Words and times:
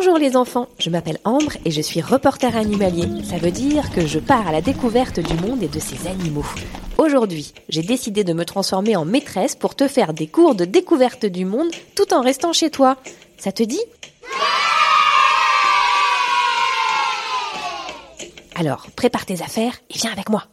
Bonjour 0.00 0.16
les 0.16 0.36
enfants, 0.36 0.68
je 0.78 0.90
m'appelle 0.90 1.18
Ambre 1.24 1.56
et 1.64 1.72
je 1.72 1.80
suis 1.80 2.00
reporter 2.00 2.56
animalier. 2.56 3.08
Ça 3.24 3.36
veut 3.36 3.50
dire 3.50 3.90
que 3.90 4.06
je 4.06 4.20
pars 4.20 4.46
à 4.46 4.52
la 4.52 4.60
découverte 4.60 5.18
du 5.18 5.34
monde 5.44 5.60
et 5.60 5.66
de 5.66 5.80
ses 5.80 6.06
animaux. 6.06 6.44
Aujourd'hui, 6.98 7.52
j'ai 7.68 7.82
décidé 7.82 8.22
de 8.22 8.32
me 8.32 8.44
transformer 8.44 8.94
en 8.94 9.04
maîtresse 9.04 9.56
pour 9.56 9.74
te 9.74 9.88
faire 9.88 10.14
des 10.14 10.28
cours 10.28 10.54
de 10.54 10.64
découverte 10.64 11.26
du 11.26 11.44
monde 11.44 11.72
tout 11.96 12.14
en 12.14 12.20
restant 12.20 12.52
chez 12.52 12.70
toi. 12.70 12.96
Ça 13.38 13.50
te 13.50 13.64
dit? 13.64 13.82
Alors, 18.54 18.86
prépare 18.94 19.26
tes 19.26 19.42
affaires 19.42 19.74
et 19.90 19.98
viens 19.98 20.12
avec 20.12 20.28
moi. 20.28 20.44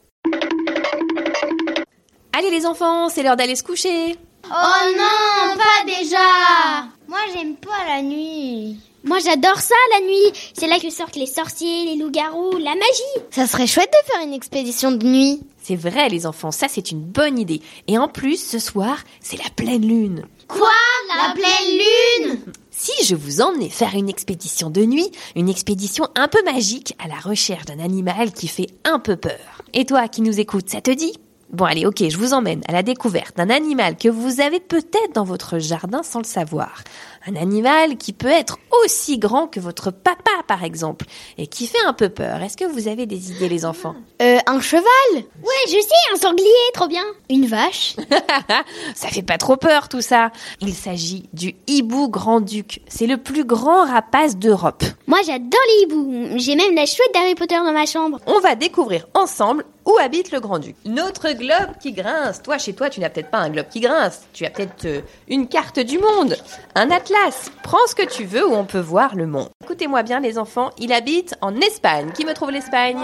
Allez 2.35 2.49
les 2.49 2.65
enfants, 2.65 3.09
c'est 3.09 3.21
l'heure 3.21 3.37
d'aller 3.37 3.55
se 3.55 3.61
coucher. 3.63 4.15
Oh 4.45 4.91
non, 4.97 5.55
pas 5.55 5.85
déjà 5.85 6.87
Moi 7.07 7.19
j'aime 7.31 7.55
pas 7.57 7.85
la 7.87 8.01
nuit. 8.01 8.79
Moi 9.05 9.19
j'adore 9.23 9.59
ça 9.59 9.75
la 9.93 10.05
nuit. 10.05 10.31
C'est 10.57 10.67
là 10.67 10.79
que 10.79 10.89
sortent 10.89 11.15
les 11.15 11.27
sorciers, 11.27 11.85
les 11.85 11.95
loups-garous, 11.95 12.57
la 12.57 12.71
magie. 12.71 13.25
Ça 13.29 13.45
serait 13.45 13.67
chouette 13.67 13.93
de 13.93 14.11
faire 14.11 14.25
une 14.25 14.33
expédition 14.33 14.91
de 14.91 15.05
nuit. 15.05 15.41
C'est 15.61 15.75
vrai 15.75 16.09
les 16.09 16.25
enfants, 16.25 16.51
ça 16.51 16.67
c'est 16.67 16.89
une 16.89 17.01
bonne 17.01 17.37
idée. 17.37 17.61
Et 17.87 17.99
en 17.99 18.07
plus, 18.07 18.43
ce 18.43 18.57
soir, 18.57 18.97
c'est 19.21 19.37
la 19.37 19.49
pleine 19.55 19.87
lune. 19.87 20.25
Quoi? 20.47 20.67
La 21.15 21.33
pleine 21.33 22.31
lune? 22.31 22.39
Si 22.71 23.05
je 23.05 23.15
vous 23.15 23.41
emmenais 23.41 23.69
faire 23.69 23.93
une 23.93 24.09
expédition 24.09 24.71
de 24.71 24.83
nuit, 24.83 25.09
une 25.35 25.49
expédition 25.49 26.07
un 26.15 26.27
peu 26.27 26.43
magique 26.43 26.95
à 26.97 27.07
la 27.07 27.19
recherche 27.19 27.65
d'un 27.65 27.79
animal 27.79 28.33
qui 28.33 28.47
fait 28.47 28.67
un 28.83 28.97
peu 28.97 29.17
peur. 29.17 29.61
Et 29.73 29.85
toi 29.85 30.07
qui 30.07 30.21
nous 30.21 30.39
écoutes, 30.39 30.69
ça 30.69 30.81
te 30.81 30.91
dit? 30.91 31.13
Bon 31.51 31.65
allez, 31.65 31.85
ok, 31.85 32.03
je 32.09 32.17
vous 32.17 32.33
emmène 32.33 32.61
à 32.67 32.73
la 32.73 32.81
découverte 32.81 33.37
d'un 33.37 33.51
animal 33.51 33.97
que 33.97 34.09
vous 34.09 34.41
avez 34.41 34.59
peut-être 34.59 35.13
dans 35.13 35.23
votre 35.23 35.59
jardin 35.59 36.01
sans 36.01 36.19
le 36.19 36.25
savoir. 36.25 36.83
Un 37.27 37.35
animal 37.35 37.97
qui 37.97 38.13
peut 38.13 38.27
être 38.27 38.59
aussi 38.83 39.17
grand 39.17 39.47
que 39.47 39.59
votre 39.59 39.89
papa 39.89 40.31
par 40.47 40.63
exemple, 40.63 41.05
et 41.37 41.47
qui 41.47 41.65
fait 41.65 41.83
un 41.87 41.93
peu 41.93 42.09
peur. 42.09 42.41
Est-ce 42.41 42.55
que 42.55 42.65
vous 42.65 42.87
avez 42.87 43.05
des 43.07 43.31
idées 43.31 43.49
les 43.49 43.65
enfants? 43.65 43.95
Euh, 44.21 44.37
un 44.45 44.59
cheval? 44.59 44.85
Ouais, 45.13 45.65
je 45.67 45.79
sais, 45.81 46.13
un 46.13 46.17
sanglier, 46.17 46.45
trop 46.73 46.87
bien. 46.87 47.03
Une 47.29 47.47
vache? 47.47 47.95
Ça 48.95 49.07
fait 49.07 49.23
pas 49.23 49.37
trop 49.37 49.57
peur 49.57 49.89
tout 49.89 50.01
ça. 50.01 50.31
Il 50.61 50.73
s'agit 50.73 51.27
du 51.33 51.55
hibou 51.67 52.09
grand-duc. 52.09 52.81
C'est 52.87 53.07
le 53.07 53.17
plus 53.17 53.43
grand 53.43 53.85
rapace 53.85 54.37
d'Europe. 54.37 54.83
Moi 55.07 55.19
j'adore 55.25 55.59
les 55.77 55.83
hiboux. 55.83 56.27
J'ai 56.37 56.55
même 56.55 56.75
la 56.75 56.85
chouette 56.85 57.13
d'Harry 57.13 57.35
Potter 57.35 57.55
dans 57.55 57.73
ma 57.73 57.85
chambre. 57.85 58.19
On 58.27 58.39
va 58.39 58.55
découvrir 58.55 59.07
ensemble 59.15 59.65
où 59.85 59.97
habite 59.99 60.31
le 60.31 60.39
grand-duc. 60.39 60.75
Notre 60.85 61.31
globe 61.31 61.77
qui 61.79 61.93
grince. 61.93 62.41
Toi, 62.41 62.57
chez 62.57 62.73
toi, 62.73 62.89
tu 62.89 62.99
n'as 62.99 63.09
peut-être 63.09 63.29
pas 63.29 63.37
un 63.37 63.49
globe 63.49 63.67
qui 63.69 63.81
grince. 63.81 64.21
Tu 64.33 64.43
as 64.45 64.49
peut-être 64.49 64.85
euh, 64.85 65.01
une 65.27 65.47
carte 65.47 65.79
du 65.79 65.99
monde, 65.99 66.35
un 66.73 66.89
atlas. 66.89 67.14
Prends 67.63 67.85
ce 67.87 67.95
que 67.95 68.03
tu 68.05 68.25
veux 68.25 68.47
où 68.47 68.53
on 68.53 68.65
peut 68.65 68.79
voir 68.79 69.15
le 69.15 69.25
monde. 69.27 69.49
Écoutez-moi 69.63 70.03
bien, 70.03 70.19
les 70.19 70.37
enfants. 70.37 70.69
Il 70.77 70.93
habite 70.93 71.35
en 71.41 71.55
Espagne. 71.59 72.11
Qui 72.13 72.25
me 72.25 72.33
trouve 72.33 72.51
l'Espagne 72.51 72.97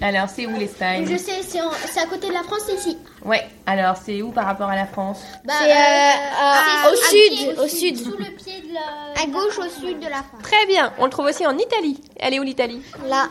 Alors, 0.00 0.28
c'est 0.28 0.46
où 0.46 0.50
l'Espagne 0.58 1.06
Je 1.10 1.16
sais, 1.16 1.42
c'est 1.42 1.60
en- 1.60 1.70
c'est 1.90 2.00
à 2.00 2.06
côté 2.06 2.28
de 2.28 2.32
la 2.32 2.42
France, 2.42 2.60
c'est 2.66 2.74
ici. 2.74 2.98
Ouais. 3.24 3.46
Alors, 3.66 3.96
c'est 3.96 4.20
où 4.20 4.30
par 4.30 4.44
rapport 4.46 4.68
à 4.68 4.76
la 4.76 4.86
France 4.86 5.22
Bah, 5.44 5.54
C'est, 5.60 5.70
euh, 5.72 6.54
c'est 6.66 6.92
au 6.92 6.96
sud, 6.96 7.58
au 7.60 7.68
sud. 7.68 7.96
Sous 8.04 8.18
le 8.18 8.36
pied 8.36 8.60
de 8.60 8.74
la... 8.74 9.22
À 9.22 9.26
gauche 9.26 9.58
au 9.58 9.68
sud 9.80 9.98
de 10.00 10.06
la 10.08 10.22
France. 10.22 10.42
Très 10.42 10.66
bien. 10.66 10.92
On 10.98 11.04
le 11.04 11.10
trouve 11.10 11.26
aussi 11.26 11.46
en 11.46 11.56
Italie. 11.56 12.00
Elle 12.18 12.34
est 12.34 12.40
où 12.40 12.42
l'Italie 12.42 12.82
Là. 13.06 13.28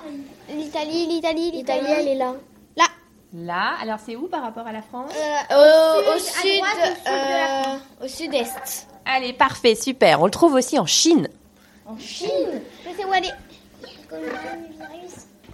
L'Italie, 0.49 1.07
l'Italie, 1.07 1.51
L'Italie, 1.51 1.81
l'Italie. 1.81 1.87
elle 1.99 2.07
est 2.07 2.15
là. 2.15 2.33
Là. 2.77 2.85
Là. 3.33 3.73
Alors, 3.81 3.99
c'est 4.05 4.15
où 4.15 4.27
par 4.27 4.41
rapport 4.41 4.65
à 4.65 4.71
la 4.71 4.81
France 4.81 5.11
au, 5.11 6.19
sud, 6.19 6.61
à 6.63 6.75
droite, 6.75 6.77
au 6.85 6.95
sud 6.95 7.05
de 7.05 7.11
la 7.11 7.61
euh, 7.73 8.05
au 8.05 8.07
sud-est. 8.07 8.87
Allez, 9.05 9.33
parfait, 9.33 9.75
super. 9.75 10.21
On 10.21 10.25
le 10.25 10.31
trouve 10.31 10.53
aussi 10.53 10.77
en 10.79 10.85
Chine. 10.85 11.27
En 11.85 11.97
Chine. 11.97 12.29
Je 12.85 12.95
sais 12.97 13.05
où 13.05 13.13
elle 13.13 13.25
est. 13.25 13.33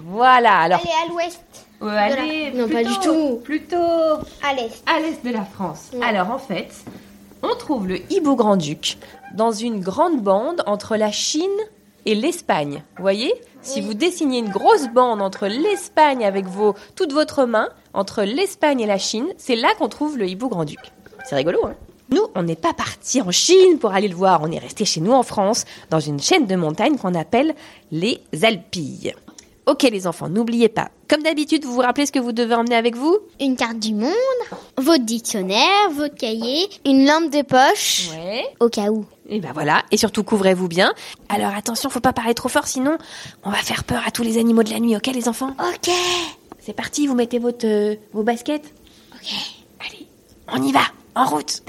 Voilà. 0.02 0.60
Alors, 0.60 0.80
Elle 0.84 0.90
est 0.90 1.06
à 1.06 1.14
l'ouest. 1.14 1.42
Euh, 1.82 1.88
allez, 1.88 2.52
Non, 2.52 2.68
pas 2.68 2.84
du 2.84 2.98
tout. 3.00 3.40
Plutôt 3.44 3.76
À 3.78 4.54
l'est. 4.56 4.84
à 4.88 5.00
l'est 5.00 5.24
de 5.24 5.32
la 5.32 5.44
France. 5.46 5.92
Alors 6.02 6.32
en 6.32 6.40
fait, 6.40 6.70
on 7.44 7.56
trouve 7.56 7.88
le 7.88 8.00
hibou 8.12 8.36
grand-duc 8.36 8.98
dans 9.36 9.52
une 9.52 9.80
grande 9.80 10.22
bande 10.22 10.64
entre 10.66 10.96
la 10.96 11.12
Chine 11.12 11.44
et 12.06 12.16
l'Espagne. 12.16 12.84
Vous 12.98 13.04
voyez? 13.04 13.34
Si 13.62 13.82
vous 13.82 13.94
dessinez 13.94 14.40
une 14.40 14.50
grosse 14.50 14.88
bande 14.88 15.22
entre 15.22 15.48
l'Espagne 15.48 16.24
avec 16.26 16.46
vos, 16.46 16.74
toute 16.96 17.12
votre 17.12 17.46
main, 17.46 17.70
entre 17.94 18.24
l'Espagne 18.24 18.80
et 18.80 18.86
la 18.86 18.98
Chine, 18.98 19.28
c'est 19.38 19.56
là 19.58 19.70
qu'on 19.78 19.90
trouve 19.90 20.18
le 20.18 20.28
hibou 20.28 20.48
grand-duc. 20.48 20.80
C'est 21.26 21.36
rigolo, 21.36 21.60
hein? 21.66 21.76
Nous, 22.10 22.26
on 22.36 22.44
n'est 22.44 22.56
pas 22.56 22.74
parti 22.74 23.22
en 23.22 23.32
Chine 23.32 23.80
pour 23.80 23.92
aller 23.94 24.08
le 24.08 24.16
voir, 24.16 24.42
on 24.44 24.52
est 24.52 24.60
resté 24.60 24.86
chez 24.86 25.02
nous 25.02 25.12
en 25.14 25.24
France, 25.24 25.66
dans 25.90 26.00
une 26.00 26.20
chaîne 26.22 26.46
de 26.48 26.56
montagnes 26.56 26.98
qu'on 26.98 27.14
appelle 27.16 27.54
les 27.92 28.22
Alpilles. 28.44 29.14
Ok 29.66 29.84
les 29.84 30.08
enfants, 30.08 30.30
n'oubliez 30.30 30.70
pas, 30.70 30.90
comme 31.10 31.22
d'habitude, 31.24 31.66
vous 31.66 31.74
vous 31.74 31.82
rappelez 31.82 32.06
ce 32.06 32.14
que 32.14 32.20
vous 32.20 32.32
devez 32.32 32.56
emmener 32.56 32.76
avec 32.78 32.96
vous? 32.96 33.18
Une 33.42 33.58
carte 33.58 33.80
du 33.80 33.94
monde, 33.94 34.14
votre 34.78 35.04
dictionnaire, 35.04 35.90
votre 35.92 36.16
cahier, 36.16 36.68
Une 36.86 37.06
lampe 37.06 37.30
de 37.32 37.42
poche. 37.42 38.08
Ouais. 38.12 38.46
au 38.62 38.70
cas 38.70 38.90
où. 38.92 39.06
Et 39.28 39.42
ben 39.42 39.52
voilà, 39.54 39.84
et 39.92 39.98
surtout 39.98 40.24
couvrez-vous 40.24 40.70
bien. 40.70 40.94
Alors 41.28 41.54
attention, 41.54 41.90
faut 41.90 42.00
pas 42.00 42.14
parler 42.14 42.34
trop 42.34 42.48
fort, 42.48 42.66
sinon 42.68 42.98
on 43.44 43.50
va 43.50 43.58
faire 43.58 43.84
peur 43.84 44.02
à 44.08 44.12
tous 44.12 44.24
les 44.24 44.38
animaux 44.38 44.64
de 44.64 44.70
la 44.70 44.80
nuit, 44.80 44.96
ok 44.96 45.08
les 45.08 45.28
enfants? 45.28 45.54
Ok. 45.60 45.94
C'est 46.60 46.72
parti, 46.74 47.06
vous 47.08 47.16
mettez 47.16 47.40
votre, 47.40 47.66
euh, 47.68 47.96
vos 48.14 48.24
baskets? 48.24 48.74
Ok. 49.16 49.34
Allez, 49.86 50.08
on 50.54 50.64
y 50.64 50.72
va, 50.72 50.82
en 51.18 51.26
route. 51.26 51.64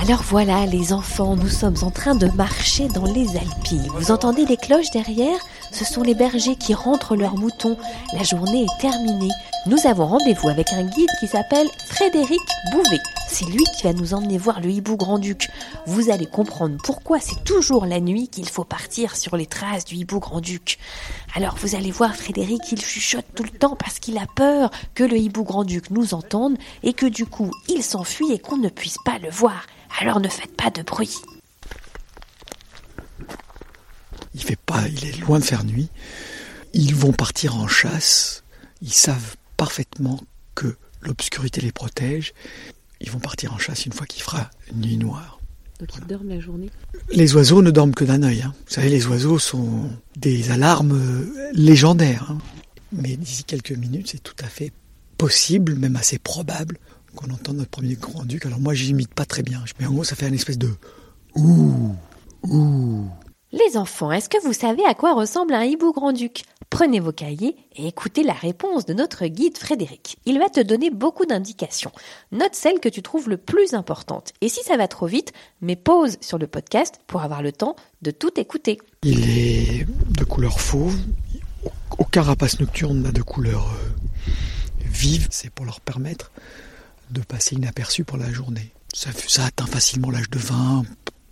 Alors 0.00 0.22
voilà, 0.22 0.66
les 0.66 0.92
enfants, 0.92 1.36
nous 1.36 1.48
sommes 1.48 1.76
en 1.82 1.90
train 1.90 2.14
de 2.14 2.28
marcher 2.28 2.88
dans 2.88 3.04
les 3.04 3.36
Alpilles. 3.36 3.90
Vous 3.94 4.10
entendez 4.10 4.44
les 4.44 4.56
cloches 4.56 4.90
derrière? 4.90 5.38
Ce 5.72 5.84
sont 5.84 6.02
les 6.02 6.14
bergers 6.14 6.56
qui 6.56 6.74
rentrent 6.74 7.16
leurs 7.16 7.36
moutons. 7.36 7.76
La 8.14 8.22
journée 8.22 8.64
est 8.64 8.80
terminée. 8.80 9.32
Nous 9.66 9.86
avons 9.86 10.06
rendez-vous 10.06 10.48
avec 10.48 10.66
un 10.72 10.84
guide 10.84 11.10
qui 11.20 11.26
s'appelle 11.26 11.68
Frédéric 11.90 12.40
Bouvet. 12.72 13.17
C'est 13.28 13.44
lui 13.44 13.62
qui 13.76 13.82
va 13.84 13.92
nous 13.92 14.14
emmener 14.14 14.38
voir 14.38 14.60
le 14.60 14.70
hibou 14.70 14.96
grand-duc. 14.96 15.48
Vous 15.86 16.10
allez 16.10 16.26
comprendre 16.26 16.78
pourquoi 16.82 17.20
c'est 17.20 17.44
toujours 17.44 17.86
la 17.86 18.00
nuit 18.00 18.28
qu'il 18.28 18.48
faut 18.48 18.64
partir 18.64 19.16
sur 19.16 19.36
les 19.36 19.46
traces 19.46 19.84
du 19.84 19.94
hibou 19.96 20.18
grand-duc. 20.18 20.78
Alors 21.34 21.56
vous 21.56 21.76
allez 21.76 21.90
voir 21.90 22.16
Frédéric, 22.16 22.62
il 22.72 22.80
chuchote 22.80 23.26
tout 23.34 23.44
le 23.44 23.50
temps 23.50 23.76
parce 23.76 23.98
qu'il 23.98 24.18
a 24.18 24.26
peur 24.34 24.70
que 24.94 25.04
le 25.04 25.16
hibou 25.16 25.44
grand-duc 25.44 25.90
nous 25.90 26.14
entende 26.14 26.56
et 26.82 26.94
que 26.94 27.06
du 27.06 27.26
coup 27.26 27.52
il 27.68 27.82
s'enfuit 27.82 28.32
et 28.32 28.38
qu'on 28.38 28.56
ne 28.56 28.70
puisse 28.70 28.98
pas 29.04 29.18
le 29.18 29.30
voir. 29.30 29.66
Alors 30.00 30.20
ne 30.20 30.28
faites 30.28 30.56
pas 30.56 30.70
de 30.70 30.82
bruit. 30.82 31.14
fait 34.34 34.56
pas, 34.56 34.88
il 34.88 35.04
est 35.04 35.18
loin 35.18 35.38
de 35.38 35.44
faire 35.44 35.62
nuit. 35.64 35.90
Ils 36.72 36.94
vont 36.94 37.12
partir 37.12 37.56
en 37.56 37.68
chasse. 37.68 38.44
Ils 38.80 38.92
savent 38.92 39.36
parfaitement 39.58 40.20
que 40.54 40.76
l'obscurité 41.02 41.60
les 41.60 41.72
protège. 41.72 42.32
Ils 43.00 43.10
vont 43.10 43.18
partir 43.20 43.52
en 43.54 43.58
chasse 43.58 43.86
une 43.86 43.92
fois 43.92 44.06
qu'il 44.06 44.22
fera 44.22 44.50
nuit 44.74 44.96
noire. 44.96 45.38
Donc 45.78 45.90
ils 45.96 46.06
dorment 46.06 46.28
la 46.30 46.40
journée. 46.40 46.70
Les 47.10 47.34
oiseaux 47.36 47.62
ne 47.62 47.70
dorment 47.70 47.94
que 47.94 48.04
d'un 48.04 48.22
œil. 48.24 48.42
hein. 48.42 48.52
Vous 48.66 48.74
savez, 48.74 48.88
les 48.88 49.06
oiseaux 49.06 49.38
sont 49.38 49.88
des 50.16 50.50
alarmes 50.50 50.92
euh, 50.92 51.50
légendaires. 51.52 52.30
hein. 52.32 52.38
Mais 52.90 53.16
d'ici 53.16 53.44
quelques 53.44 53.70
minutes, 53.72 54.08
c'est 54.10 54.22
tout 54.22 54.34
à 54.40 54.48
fait 54.48 54.72
possible, 55.18 55.76
même 55.76 55.94
assez 55.96 56.18
probable, 56.18 56.78
qu'on 57.14 57.30
entende 57.30 57.58
notre 57.58 57.70
premier 57.70 57.94
grand-duc. 57.94 58.46
Alors 58.46 58.58
moi, 58.60 58.74
j'imite 58.74 59.14
pas 59.14 59.24
très 59.24 59.42
bien. 59.42 59.62
Mais 59.78 59.86
en 59.86 59.92
gros, 59.92 60.04
ça 60.04 60.16
fait 60.16 60.26
une 60.26 60.34
espèce 60.34 60.58
de 60.58 60.70
ouh, 61.36 61.94
ouh. 62.42 63.06
Les 63.50 63.78
enfants, 63.78 64.12
est-ce 64.12 64.28
que 64.28 64.42
vous 64.44 64.52
savez 64.52 64.84
à 64.84 64.92
quoi 64.92 65.14
ressemble 65.14 65.54
un 65.54 65.62
hibou 65.62 65.94
grand-duc? 65.94 66.44
Prenez 66.68 67.00
vos 67.00 67.12
cahiers 67.12 67.56
et 67.76 67.86
écoutez 67.86 68.22
la 68.22 68.34
réponse 68.34 68.84
de 68.84 68.92
notre 68.92 69.24
guide 69.24 69.56
Frédéric. 69.56 70.18
Il 70.26 70.38
va 70.38 70.50
te 70.50 70.60
donner 70.60 70.90
beaucoup 70.90 71.24
d'indications. 71.24 71.90
Note 72.30 72.54
celle 72.54 72.78
que 72.78 72.90
tu 72.90 73.00
trouves 73.00 73.30
le 73.30 73.38
plus 73.38 73.72
importante. 73.72 74.34
Et 74.42 74.50
si 74.50 74.62
ça 74.64 74.76
va 74.76 74.86
trop 74.86 75.06
vite, 75.06 75.32
mets 75.62 75.76
pause 75.76 76.18
sur 76.20 76.36
le 76.36 76.46
podcast 76.46 77.00
pour 77.06 77.22
avoir 77.22 77.40
le 77.40 77.52
temps 77.52 77.74
de 78.02 78.10
tout 78.10 78.38
écouter. 78.38 78.76
Il 79.02 79.30
est 79.30 79.86
de 80.10 80.24
couleur 80.24 80.60
fauve. 80.60 80.98
Aucun 81.96 82.20
rapace 82.20 82.60
nocturne 82.60 83.00
n'a 83.00 83.12
de 83.12 83.22
couleur 83.22 83.66
euh, 83.66 84.30
vive. 84.84 85.26
C'est 85.30 85.48
pour 85.48 85.64
leur 85.64 85.80
permettre 85.80 86.32
de 87.10 87.22
passer 87.22 87.56
inaperçu 87.56 88.04
pour 88.04 88.18
la 88.18 88.30
journée. 88.30 88.74
Ça, 88.92 89.08
ça 89.26 89.46
atteint 89.46 89.64
facilement 89.64 90.10
l'âge 90.10 90.28
de 90.28 90.38
20, 90.38 90.82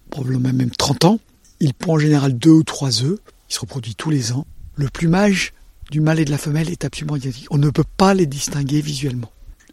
probablement 0.09 0.55
même 0.55 0.71
30 0.71 1.05
ans. 1.05 1.19
Il 1.61 1.75
pond 1.75 1.95
en 1.95 1.99
général 1.99 2.37
deux 2.37 2.51
ou 2.51 2.63
trois 2.63 3.03
œufs. 3.03 3.19
Il 3.49 3.55
se 3.55 3.61
reproduit 3.61 3.95
tous 3.95 4.11
les 4.11 4.33
ans. 4.33 4.47
Le 4.75 4.89
plumage 4.89 5.53
du 5.91 6.01
mâle 6.01 6.21
et 6.21 6.25
de 6.25 6.31
la 6.31 6.39
femelle 6.39 6.71
est 6.71 6.85
absolument 6.85 7.17
identique. 7.17 7.47
On 7.51 7.59
ne 7.59 7.71
peut 7.71 7.85
pas 7.97 8.15
les 8.15 8.27
distinguer 8.27 8.81
visuellement. 8.81 9.31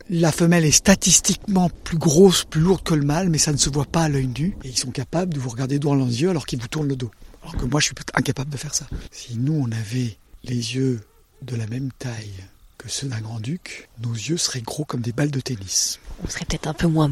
La 0.10 0.32
femelle 0.32 0.66
est 0.66 0.72
statistiquement 0.72 1.70
plus 1.70 1.98
grosse, 1.98 2.44
plus 2.44 2.62
lourde 2.62 2.84
que 2.84 2.94
le 2.94 3.06
mâle, 3.06 3.30
mais 3.30 3.38
ça 3.38 3.52
ne 3.52 3.58
se 3.58 3.70
voit 3.70 3.86
pas 3.86 4.04
à 4.04 4.10
l'œil 4.10 4.28
nu. 4.28 4.56
Et 4.64 4.70
ils 4.70 4.78
sont 4.78 4.92
capables 4.92 5.34
de 5.34 5.40
vous 5.40 5.50
regarder 5.50 5.80
droit 5.80 5.98
dans 5.98 6.06
les 6.06 6.22
yeux 6.22 6.30
alors 6.30 6.46
qu'ils 6.46 6.62
vous 6.62 6.68
tournent 6.68 6.90
le 6.90 6.96
dos. 6.96 7.12
Alors 7.42 7.58
que 7.58 7.66
moi, 7.66 7.80
je 7.80 7.88
suis 7.88 7.96
incapable 8.14 8.50
de 8.50 8.58
faire 8.58 8.76
ça. 8.76 8.86
Si 9.12 9.38
nous, 9.38 9.54
on 9.54 9.72
avait 9.72 10.18
les 10.44 10.76
yeux 10.76 11.02
de 11.42 11.56
la 11.56 11.68
même 11.68 11.90
taille 12.00 12.44
que 12.78 12.90
ceux 12.90 13.08
d'un 13.08 13.22
grand-duc, 13.22 13.90
nos 14.02 14.14
yeux 14.14 14.38
seraient 14.38 14.62
gros 14.62 14.86
comme 14.86 15.02
des 15.02 15.14
balles 15.14 15.32
de 15.32 15.40
tennis. 15.40 16.00
On 16.24 16.30
serait 16.30 16.46
peut-être 16.46 16.68
un 16.68 16.74
peu 16.74 16.88
moins 16.88 17.12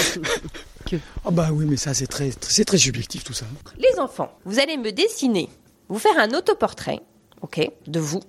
Ah 1.24 1.30
bah 1.30 1.48
oui, 1.52 1.66
mais 1.66 1.76
ça, 1.76 1.94
c'est 1.94 2.06
très, 2.06 2.30
c'est 2.40 2.64
très 2.64 2.78
subjectif 2.78 3.24
tout 3.24 3.32
ça. 3.32 3.46
Les 3.78 3.98
enfants, 3.98 4.30
vous 4.44 4.58
allez 4.58 4.76
me 4.76 4.92
dessiner, 4.92 5.48
vous 5.88 5.98
faire 5.98 6.18
un 6.18 6.30
autoportrait, 6.30 7.00
ok, 7.42 7.70
de 7.86 8.00
vous, 8.00 8.20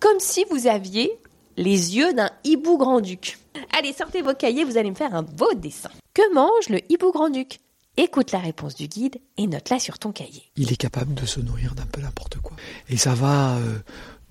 comme 0.00 0.20
si 0.20 0.44
vous 0.50 0.66
aviez 0.66 1.18
les 1.56 1.96
yeux 1.96 2.12
d'un 2.14 2.30
hibou 2.44 2.76
grand-duc. 2.78 3.38
Allez, 3.76 3.92
sortez 3.92 4.22
vos 4.22 4.34
cahiers, 4.34 4.64
vous 4.64 4.76
allez 4.76 4.90
me 4.90 4.96
faire 4.96 5.14
un 5.14 5.22
beau 5.22 5.52
dessin. 5.54 5.90
Que 6.12 6.34
mange 6.34 6.68
le 6.68 6.80
hibou 6.92 7.12
grand-duc? 7.12 7.60
Écoute 7.96 8.32
la 8.32 8.40
réponse 8.40 8.74
du 8.74 8.88
guide 8.88 9.18
et 9.36 9.46
note-la 9.46 9.78
sur 9.78 10.00
ton 10.00 10.10
cahier. 10.10 10.42
Il 10.56 10.72
est 10.72 10.76
capable 10.76 11.14
de 11.14 11.26
se 11.26 11.38
nourrir 11.38 11.76
d'un 11.76 11.86
peu 11.86 12.00
n'importe 12.00 12.38
quoi. 12.38 12.56
Et 12.88 12.96
ça 12.96 13.14
va 13.14 13.54
euh, 13.56 13.78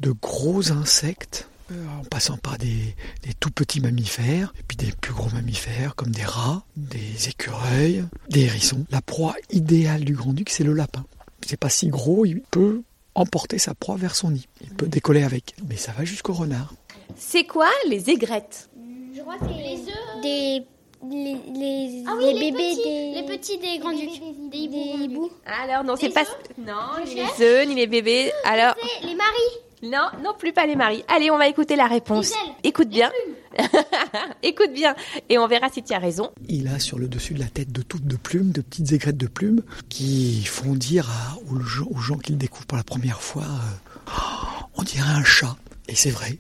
de 0.02 0.12
gros 0.12 0.72
insectes, 0.74 1.48
en 1.72 2.04
passant 2.06 2.38
par 2.38 2.58
des, 2.58 2.96
des 3.24 3.34
tout 3.40 3.52
petits 3.52 3.80
mammifères, 3.80 4.54
et 4.60 4.64
puis 4.68 4.78
des 4.78 4.92
plus 4.92 5.14
gros 5.14 5.30
mammifères 5.30 5.96
comme 5.96 6.12
des 6.12 6.24
rats, 6.24 6.64
des 6.76 7.30
écureuils, 7.30 8.04
des 8.30 8.42
hérissons. 8.46 8.86
La 8.92 9.02
proie 9.02 9.36
idéale 9.52 10.04
du 10.06 10.14
grand-duc, 10.14 10.50
c'est 10.50 10.64
le 10.64 10.74
lapin. 10.74 11.06
C'est 11.46 11.58
pas 11.60 11.70
si 11.70 11.88
gros, 11.88 12.26
il 12.26 12.42
peut 12.42 12.82
emporter 13.16 13.60
sa 13.60 13.74
proie 13.74 13.96
vers 13.98 14.16
son 14.16 14.32
nid. 14.32 14.48
Il 14.62 14.70
peut 14.70 14.88
décoller 14.88 15.24
avec. 15.24 15.56
Mais 15.68 15.76
ça 15.78 15.92
va 15.92 16.06
jusqu'au 16.06 16.34
renard. 16.34 16.74
C'est 17.18 17.44
quoi 17.46 17.70
les 17.90 18.10
aigrettes? 18.10 18.70
Je 19.16 19.22
crois 19.22 19.38
que 19.38 19.46
c'est 19.46 19.62
les 19.62 19.80
œufs. 19.88 20.22
Des. 20.24 20.66
Les, 21.06 21.36
les, 21.54 22.04
Ah 22.08 22.14
oui, 22.18 22.34
les, 22.34 22.52
bébés 22.52 22.58
petits, 22.70 22.84
des. 22.84 23.12
les 23.14 23.38
petits 23.38 23.58
des 23.58 23.78
grands 23.80 23.92
ducs. 23.92 24.22
Des 24.52 25.04
hiboux. 25.04 25.30
Alors 25.46 25.84
non, 25.84 25.96
c'est 25.98 26.10
pas... 26.10 26.24
Non, 26.58 27.04
Les 27.04 27.10
ni 27.10 27.16
les 27.16 27.46
œufs, 27.46 27.68
ni 27.68 27.76
les 27.76 27.88
bébés. 27.88 28.32
Alors, 28.46 28.74
les 29.02 29.14
maris. 29.14 29.60
Non, 29.84 30.08
non 30.24 30.34
plus 30.38 30.54
pas 30.54 30.66
les 30.66 30.76
maris. 30.76 31.04
Allez, 31.08 31.30
on 31.30 31.38
va 31.38 31.48
écouter 31.48 31.76
la 31.76 31.88
réponse. 31.88 32.32
Écoute 32.64 32.90
bien. 32.90 33.12
Écoute 34.44 34.74
bien. 34.74 34.96
Et 35.30 35.38
on 35.38 35.48
verra 35.48 35.70
si 35.70 35.84
tu 35.84 35.94
as 35.94 36.00
raison. 36.00 36.32
Il 36.48 36.68
a 36.68 36.80
sur 36.80 36.98
le 36.98 37.08
dessus 37.08 37.34
de 37.34 37.40
la 37.40 37.48
tête 37.48 37.72
de 37.72 37.82
touffes 37.82 38.02
de 38.04 38.16
plumes, 38.16 38.52
de 38.52 38.62
petites 38.62 38.92
aigrettes 38.94 39.18
de 39.18 39.28
plumes, 39.28 39.62
qui 39.90 40.44
font 40.46 40.74
dire 40.74 41.10
à- 41.10 41.38
aux, 41.52 41.60
gens, 41.60 41.88
aux 41.92 42.00
gens 42.00 42.18
qui 42.18 42.32
le 42.32 42.38
découvrent 42.38 42.66
pour 42.66 42.78
la 42.78 42.84
première 42.84 43.22
fois, 43.22 43.44
euh, 43.44 44.10
Oh, 44.10 44.66
on 44.76 44.84
dirait 44.84 45.10
un 45.12 45.24
chat. 45.24 45.56
Et 45.88 45.96
c'est 45.96 46.10
vrai. 46.10 46.38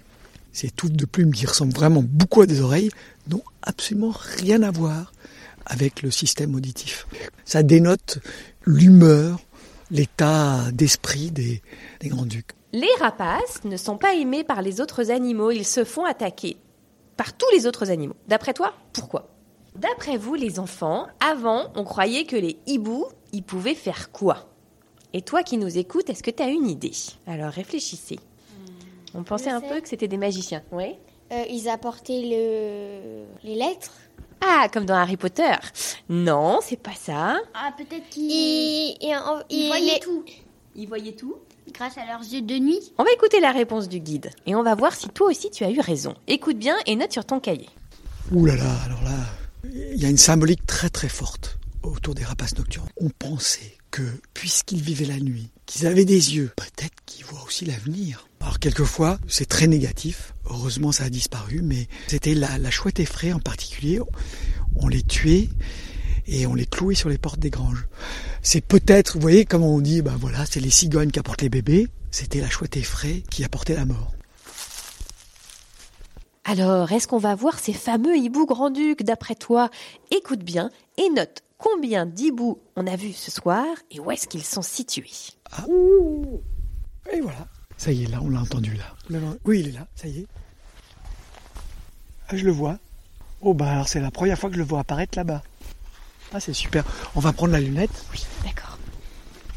Ces 0.52 0.70
touffes 0.70 0.92
de 0.92 1.06
plumes 1.06 1.34
qui 1.34 1.46
ressemblent 1.46 1.74
vraiment 1.74 2.04
beaucoup 2.04 2.42
à 2.42 2.46
des 2.46 2.62
oreilles 2.62 2.90
n'ont 3.30 3.44
absolument 3.62 4.14
rien 4.38 4.62
à 4.64 4.72
voir 4.72 5.12
avec 5.66 6.02
le 6.02 6.12
système 6.12 6.54
auditif. 6.56 7.08
Ça 7.46 7.64
dénote 7.64 8.20
l'humeur, 8.66 9.40
l'état 9.92 10.72
d'esprit 10.72 11.32
des, 11.32 11.62
des 12.02 12.10
grands-ducs. 12.10 12.52
Les 12.74 12.90
rapaces 13.00 13.64
ne 13.66 13.78
sont 13.78 13.98
pas 13.98 14.16
aimés 14.16 14.44
par 14.44 14.62
les 14.62 14.82
autres 14.82 15.12
animaux, 15.12 15.52
ils 15.52 15.66
se 15.66 15.84
font 15.84 16.06
attaquer 16.06 16.58
par 17.18 17.38
tous 17.38 17.46
les 17.54 17.68
autres 17.68 17.92
animaux. 17.92 18.16
D'après 18.28 18.54
toi, 18.54 18.74
pourquoi? 18.94 19.30
D'après 19.76 20.18
vous, 20.18 20.34
les 20.34 20.60
enfants, 20.60 21.06
avant, 21.20 21.72
on 21.76 21.84
croyait 21.84 22.26
que 22.26 22.36
les 22.36 22.58
hiboux, 22.66 23.06
ils 23.32 23.44
pouvaient 23.44 23.76
faire 23.76 24.12
quoi? 24.12 24.50
Et 25.14 25.22
toi 25.22 25.44
qui 25.44 25.58
nous 25.58 25.78
écoutes, 25.78 26.10
est-ce 26.10 26.24
que 26.24 26.32
tu 26.32 26.42
as 26.42 26.48
une 26.48 26.68
idée? 26.68 26.92
Alors 27.28 27.52
réfléchissez. 27.52 28.20
On 29.14 29.24
pensait 29.24 29.52
un 29.52 29.60
sais. 29.62 29.68
peu 29.68 29.80
que 29.80 29.88
c'était 29.88 30.08
des 30.08 30.18
magiciens. 30.18 30.64
Oui 30.72 30.96
Euh, 31.32 31.44
ils 31.50 31.70
apportaient 31.70 32.22
le... 32.24 33.26
les 33.48 33.56
lettres. 33.56 33.92
Ah, 34.42 34.68
comme 34.74 34.86
dans 34.86 34.96
Harry 34.96 35.18
Potter. 35.18 35.54
Non, 36.10 36.60
c'est 36.64 36.82
pas 36.82 36.96
ça. 36.96 37.38
Ah, 37.54 37.72
peut-être 37.78 38.10
qu'ils 38.10 38.98
ils- 39.00 39.68
voyaient 39.68 39.94
les- 39.94 40.00
tout 40.00 40.26
Ils 40.76 40.88
voyaient 40.88 41.14
tout 41.16 41.36
grâce 41.72 41.98
à 41.98 42.06
leurs 42.06 42.22
yeux 42.22 42.42
de 42.42 42.58
nuit. 42.58 42.80
On 42.98 43.04
va 43.04 43.12
écouter 43.12 43.40
la 43.40 43.52
réponse 43.52 43.88
du 43.88 44.00
guide 44.00 44.32
et 44.46 44.56
on 44.56 44.64
va 44.64 44.76
voir 44.76 44.96
si 44.96 45.08
toi 45.10 45.30
aussi 45.30 45.50
tu 45.52 45.64
as 45.64 45.72
eu 45.72 45.80
raison. 45.80 46.16
Écoute 46.28 46.58
bien 46.58 46.76
et 46.86 46.96
note 46.96 47.12
sur 47.12 47.26
ton 47.26 47.40
cahier. 47.40 47.70
Ouh 48.32 48.46
là 48.46 48.56
là, 48.56 48.72
alors 48.86 49.04
là, 49.04 49.18
il 49.66 50.02
y 50.02 50.06
a 50.06 50.10
une 50.10 50.18
symbolique 50.18 50.66
très 50.66 50.90
très 50.90 51.10
forte 51.10 51.58
autour 51.84 52.16
des 52.16 52.24
rapaces 52.24 52.58
nocturnes. 52.58 52.88
On 52.98 53.10
pensait 53.10 53.78
que, 53.92 54.04
puisqu'ils 54.34 54.82
vivaient 54.82 55.06
la 55.06 55.20
nuit, 55.20 55.52
qu'ils 55.66 55.86
avaient 55.86 56.06
des 56.06 56.36
yeux, 56.36 56.52
peut-être 56.56 56.96
qu'ils 57.06 57.26
voient 57.26 57.44
aussi 57.46 57.66
l'avenir. 57.66 58.28
Alors 58.42 58.60
quelquefois, 58.60 59.20
c'est 59.28 59.48
très 59.48 59.68
négatif. 59.68 60.34
Heureusement, 60.50 60.92
ça 60.92 61.06
a 61.06 61.10
disparu, 61.10 61.62
mais 61.64 61.88
c'était 62.08 62.34
la, 62.34 62.58
la 62.58 62.72
chouette 62.72 63.00
effraie 63.00 63.32
en 63.34 63.40
particulier. 63.40 64.00
On 64.76 64.88
les 64.88 65.04
tuait 65.04 65.50
et 66.28 66.48
on 66.48 66.54
les 66.54 66.66
clouait 66.66 66.96
sur 66.96 67.10
les 67.10 67.18
portes 67.18 67.40
des 67.40 67.50
granges. 67.50 67.86
C'est 68.42 68.62
peut-être, 68.62 69.14
vous 69.14 69.22
voyez, 69.22 69.46
comme 69.46 69.64
on 69.64 69.80
dit, 69.80 70.02
ben 70.02 70.16
voilà, 70.20 70.46
c'est 70.46 70.60
les 70.60 70.70
cigognes 70.70 71.12
qui 71.12 71.20
apportent 71.20 71.42
les 71.42 71.50
bébés. 71.50 71.88
C'était 72.12 72.42
la 72.42 72.50
chouette 72.50 72.78
effraie 72.78 73.24
qui 73.30 73.44
apportait 73.44 73.76
la 73.76 73.86
mort. 73.86 74.14
Alors, 76.46 76.92
est-ce 76.92 77.08
qu'on 77.08 77.18
va 77.18 77.36
voir 77.36 77.58
ces 77.58 77.74
fameux 77.74 78.18
hiboux 78.18 78.46
grand-ducs 78.46 79.04
d'après 79.04 79.36
toi? 79.36 79.70
Écoute 80.12 80.44
bien 80.44 80.70
et 80.98 81.10
note 81.10 81.42
combien 81.58 82.06
d'hiboux 82.06 82.60
on 82.76 82.86
a 82.86 82.98
vu 82.98 83.14
ce 83.14 83.32
soir 83.32 83.66
et 83.90 84.00
où 84.00 84.12
est-ce 84.12 84.28
qu'ils 84.28 84.44
sont 84.44 84.62
situés. 84.62 85.10
Et 87.12 87.22
voilà. 87.22 87.48
Ça 87.78 87.92
y 87.92 88.04
est, 88.04 88.08
là, 88.08 88.20
on 88.22 88.30
l'a 88.30 88.42
entendu, 88.42 88.74
là. 88.76 89.20
Oui, 89.46 89.62
il 89.62 89.70
est 89.70 89.72
là, 89.72 89.88
ça 89.96 90.08
y 90.08 90.20
est. 90.20 90.28
Ah, 92.28 92.38
je 92.38 92.44
le 92.44 92.52
vois. 92.52 92.78
Oh, 93.42 93.54
bah 93.54 93.72
alors 93.72 93.90
c'est 93.90 94.00
la 94.00 94.12
première 94.12 94.40
fois 94.40 94.50
que 94.50 94.56
je 94.56 94.60
le 94.60 94.66
vois 94.66 94.80
apparaître 94.80 95.18
là-bas. 95.18 95.44
Ah, 96.34 96.40
c'est 96.40 96.54
super. 96.54 96.84
On 97.16 97.20
va 97.20 97.32
prendre 97.32 97.54
la 97.54 97.60
lunette. 97.60 98.06
Oui, 98.12 98.26
d'accord. 98.44 98.78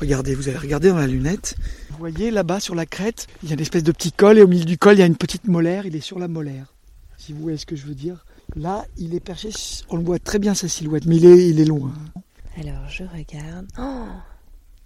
Regardez, 0.00 0.34
vous 0.34 0.48
allez 0.48 0.58
regarder 0.58 0.90
dans 0.90 0.98
la 0.98 1.06
lunette. 1.06 1.56
Vous 1.90 1.96
voyez 1.98 2.30
là-bas 2.30 2.60
sur 2.60 2.74
la 2.74 2.84
crête, 2.84 3.26
il 3.42 3.48
y 3.48 3.52
a 3.52 3.54
une 3.54 3.60
espèce 3.60 3.82
de 3.82 3.92
petit 3.92 4.12
col 4.12 4.36
et 4.36 4.42
au 4.42 4.46
milieu 4.46 4.66
du 4.66 4.76
col, 4.76 4.94
il 4.94 5.00
y 5.00 5.02
a 5.02 5.06
une 5.06 5.16
petite 5.16 5.46
molaire. 5.46 5.86
Il 5.86 5.96
est 5.96 6.00
sur 6.00 6.18
la 6.18 6.28
molaire. 6.28 6.74
Si 7.16 7.32
vous 7.32 7.40
voyez 7.40 7.56
ce 7.56 7.64
que 7.64 7.76
je 7.76 7.86
veux 7.86 7.94
dire. 7.94 8.26
Là, 8.54 8.84
il 8.98 9.14
est 9.14 9.20
perché. 9.20 9.50
On 9.88 9.96
le 9.96 10.04
voit 10.04 10.18
très 10.18 10.38
bien 10.38 10.54
sa 10.54 10.68
silhouette, 10.68 11.06
mais 11.06 11.16
il 11.16 11.24
est, 11.24 11.48
il 11.48 11.60
est 11.60 11.64
loin. 11.64 11.92
Alors, 12.60 12.88
je 12.88 13.04
regarde. 13.04 13.66
Oh, 13.78 14.06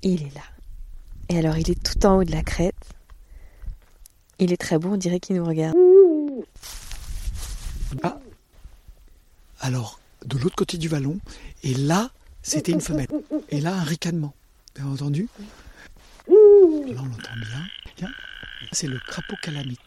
il 0.02 0.22
est 0.22 0.34
là. 0.34 0.42
Et 1.28 1.38
alors, 1.38 1.56
il 1.58 1.70
est 1.70 1.82
tout 1.82 2.06
en 2.06 2.18
haut 2.18 2.24
de 2.24 2.32
la 2.32 2.42
crête. 2.42 2.74
Il 4.38 4.52
est 4.52 4.56
très 4.56 4.78
beau, 4.78 4.90
on 4.92 4.96
dirait 4.96 5.20
qu'il 5.20 5.36
nous 5.36 5.44
regarde. 5.44 5.76
Ah. 8.02 8.18
Alors, 9.60 9.99
de 10.24 10.38
l'autre 10.38 10.56
côté 10.56 10.78
du 10.78 10.88
vallon, 10.88 11.18
et 11.62 11.74
là, 11.74 12.10
c'était 12.42 12.72
une 12.72 12.80
femelle. 12.80 13.08
Et 13.50 13.60
là, 13.60 13.74
un 13.74 13.82
ricanement. 13.82 14.34
Vous 14.76 14.82
avez 14.82 14.92
entendu? 14.92 15.28
Là, 16.28 16.34
on 17.00 17.04
l'entend 17.04 17.36
bien. 17.36 17.66
Tiens, 17.96 18.10
c'est 18.72 18.86
le 18.86 18.98
crapaud 18.98 19.36
calamite. 19.42 19.78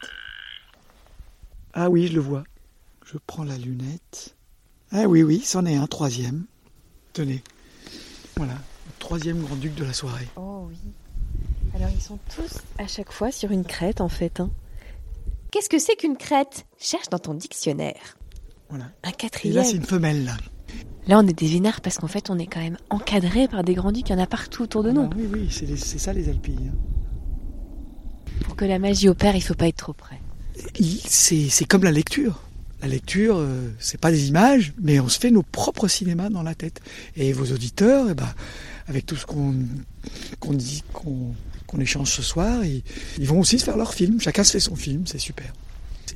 Ah 1.72 1.90
oui, 1.90 2.06
je 2.08 2.12
le 2.14 2.20
vois. 2.20 2.44
Je 3.04 3.18
prends 3.26 3.44
la 3.44 3.58
lunette. 3.58 4.34
Ah 4.92 5.06
oui, 5.08 5.22
oui, 5.22 5.40
c'en 5.44 5.66
est 5.66 5.76
un 5.76 5.86
troisième. 5.86 6.44
Tenez. 7.12 7.42
Voilà, 8.36 8.54
le 8.54 8.92
troisième 8.98 9.42
grand-duc 9.42 9.74
de 9.74 9.84
la 9.84 9.92
soirée. 9.92 10.28
Oh 10.36 10.66
oui. 10.68 10.76
Alors 11.74 11.90
ils 11.90 12.00
sont 12.00 12.18
tous 12.34 12.58
à 12.78 12.86
chaque 12.86 13.10
fois 13.10 13.32
sur 13.32 13.50
une 13.50 13.64
crête 13.64 14.00
en 14.00 14.08
fait. 14.08 14.38
hein. 14.40 14.50
Qu'est-ce 15.50 15.68
que 15.68 15.78
c'est 15.78 15.96
qu'une 15.96 16.16
crête? 16.16 16.66
Cherche 16.78 17.08
dans 17.08 17.18
ton 17.18 17.34
dictionnaire. 17.34 18.16
Voilà. 18.74 18.90
Un 19.04 19.10
Et 19.10 19.12
quatrième. 19.12 19.54
là, 19.56 19.62
c'est 19.64 19.76
une 19.76 19.84
femelle. 19.84 20.24
Là. 20.24 20.36
Là, 21.06 21.18
on 21.20 21.26
est 21.28 21.38
des 21.38 21.46
vinards 21.46 21.80
parce 21.80 21.98
qu'en 21.98 22.08
fait, 22.08 22.28
on 22.28 22.38
est 22.40 22.46
quand 22.46 22.58
même 22.60 22.76
encadré 22.90 23.46
par 23.46 23.62
des 23.62 23.74
grands-ducs. 23.74 24.08
Il 24.08 24.12
y 24.12 24.16
en 24.16 24.18
a 24.18 24.26
partout 24.26 24.62
autour 24.64 24.82
de 24.82 24.90
nous. 24.90 25.02
Ah 25.12 25.14
oui, 25.16 25.28
oui, 25.32 25.48
c'est 25.78 25.98
ça 25.98 26.12
les 26.12 26.28
alpilles. 26.28 26.70
hein. 26.72 26.76
Pour 28.40 28.56
que 28.56 28.64
la 28.64 28.80
magie 28.80 29.08
opère, 29.08 29.36
il 29.36 29.42
faut 29.42 29.54
pas 29.54 29.68
être 29.68 29.76
trop 29.76 29.92
près. 29.92 30.18
C'est 31.06 31.64
comme 31.68 31.84
la 31.84 31.92
lecture. 31.92 32.40
La 32.82 32.88
lecture, 32.88 33.36
euh, 33.38 33.70
c'est 33.78 34.00
pas 34.00 34.10
des 34.10 34.26
images, 34.28 34.72
mais 34.82 34.98
on 34.98 35.08
se 35.08 35.18
fait 35.20 35.30
nos 35.30 35.42
propres 35.44 35.86
cinémas 35.88 36.28
dans 36.28 36.42
la 36.42 36.54
tête. 36.56 36.80
Et 37.16 37.32
vos 37.32 37.46
auditeurs, 37.52 38.08
eh 38.10 38.14
ben, 38.14 38.28
avec 38.88 39.06
tout 39.06 39.14
ce 39.16 39.24
qu'on 39.24 39.54
dit, 40.52 40.82
qu'on 40.92 41.32
qu'on 41.66 41.80
échange 41.80 42.10
ce 42.10 42.22
soir, 42.22 42.62
ils, 42.64 42.82
ils 43.18 43.26
vont 43.26 43.40
aussi 43.40 43.58
se 43.58 43.64
faire 43.64 43.76
leur 43.78 43.94
film. 43.94 44.20
Chacun 44.20 44.42
se 44.44 44.50
fait 44.52 44.60
son 44.60 44.76
film, 44.76 45.06
c'est 45.06 45.18
super. 45.18 45.52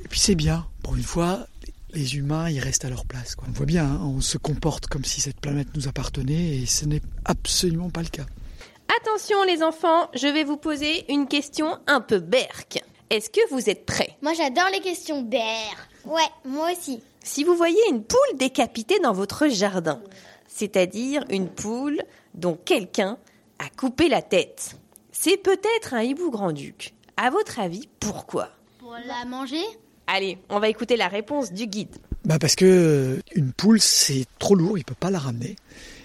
Et 0.04 0.08
puis 0.08 0.18
c'est 0.20 0.34
bien. 0.34 0.66
Pour 0.82 0.94
une 0.96 1.02
fois, 1.02 1.46
les 1.92 2.16
humains, 2.16 2.50
ils 2.50 2.60
restent 2.60 2.84
à 2.84 2.90
leur 2.90 3.06
place. 3.06 3.34
Quoi. 3.34 3.46
On 3.48 3.52
voit 3.52 3.66
bien, 3.66 3.84
hein, 3.84 4.00
on 4.02 4.20
se 4.20 4.38
comporte 4.38 4.86
comme 4.86 5.04
si 5.04 5.20
cette 5.20 5.40
planète 5.40 5.68
nous 5.74 5.88
appartenait, 5.88 6.58
et 6.58 6.66
ce 6.66 6.84
n'est 6.84 7.02
absolument 7.24 7.90
pas 7.90 8.02
le 8.02 8.08
cas. 8.08 8.26
Attention 9.00 9.42
les 9.44 9.62
enfants, 9.62 10.10
je 10.14 10.26
vais 10.26 10.44
vous 10.44 10.56
poser 10.56 11.10
une 11.12 11.28
question 11.28 11.78
un 11.86 12.00
peu 12.00 12.18
berque. 12.18 12.82
Est-ce 13.10 13.30
que 13.30 13.40
vous 13.50 13.70
êtes 13.70 13.86
prêts? 13.86 14.16
Moi, 14.22 14.34
j'adore 14.34 14.68
les 14.72 14.80
questions 14.80 15.22
BR. 15.22 16.06
Ouais, 16.06 16.28
moi 16.44 16.72
aussi. 16.72 17.02
Si 17.22 17.44
vous 17.44 17.56
voyez 17.56 17.80
une 17.90 18.02
poule 18.02 18.36
décapitée 18.36 18.98
dans 19.00 19.12
votre 19.12 19.48
jardin, 19.48 20.00
c'est-à-dire 20.46 21.24
une 21.30 21.48
poule 21.48 22.02
dont 22.34 22.58
quelqu'un 22.64 23.18
a 23.58 23.68
coupé 23.70 24.08
la 24.08 24.22
tête, 24.22 24.76
c'est 25.12 25.36
peut-être 25.36 25.94
un 25.94 26.02
hibou 26.02 26.30
grand-duc. 26.30 26.94
À 27.16 27.30
votre 27.30 27.60
avis, 27.60 27.88
pourquoi? 28.00 28.50
Pour 28.78 28.96
la 29.06 29.24
manger? 29.24 29.64
Allez, 30.10 30.38
on 30.48 30.58
va 30.58 30.70
écouter 30.70 30.96
la 30.96 31.08
réponse 31.08 31.52
du 31.52 31.66
guide. 31.66 31.94
Bah 32.24 32.38
parce 32.38 32.56
que 32.56 32.64
euh, 32.64 33.22
une 33.34 33.52
poule 33.52 33.78
c'est 33.78 34.24
trop 34.38 34.54
lourd, 34.54 34.78
il 34.78 34.84
peut 34.84 34.94
pas 34.98 35.10
la 35.10 35.18
ramener. 35.18 35.54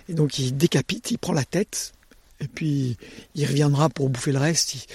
Et 0.09 0.13
donc 0.13 0.37
il 0.39 0.57
décapite, 0.57 1.09
il 1.11 1.17
prend 1.17 1.31
la 1.31 1.45
tête 1.45 1.93
et 2.41 2.49
puis 2.49 2.97
il 3.33 3.45
reviendra 3.45 3.87
pour 3.87 4.09
bouffer 4.09 4.33
le 4.33 4.39
reste. 4.39 4.89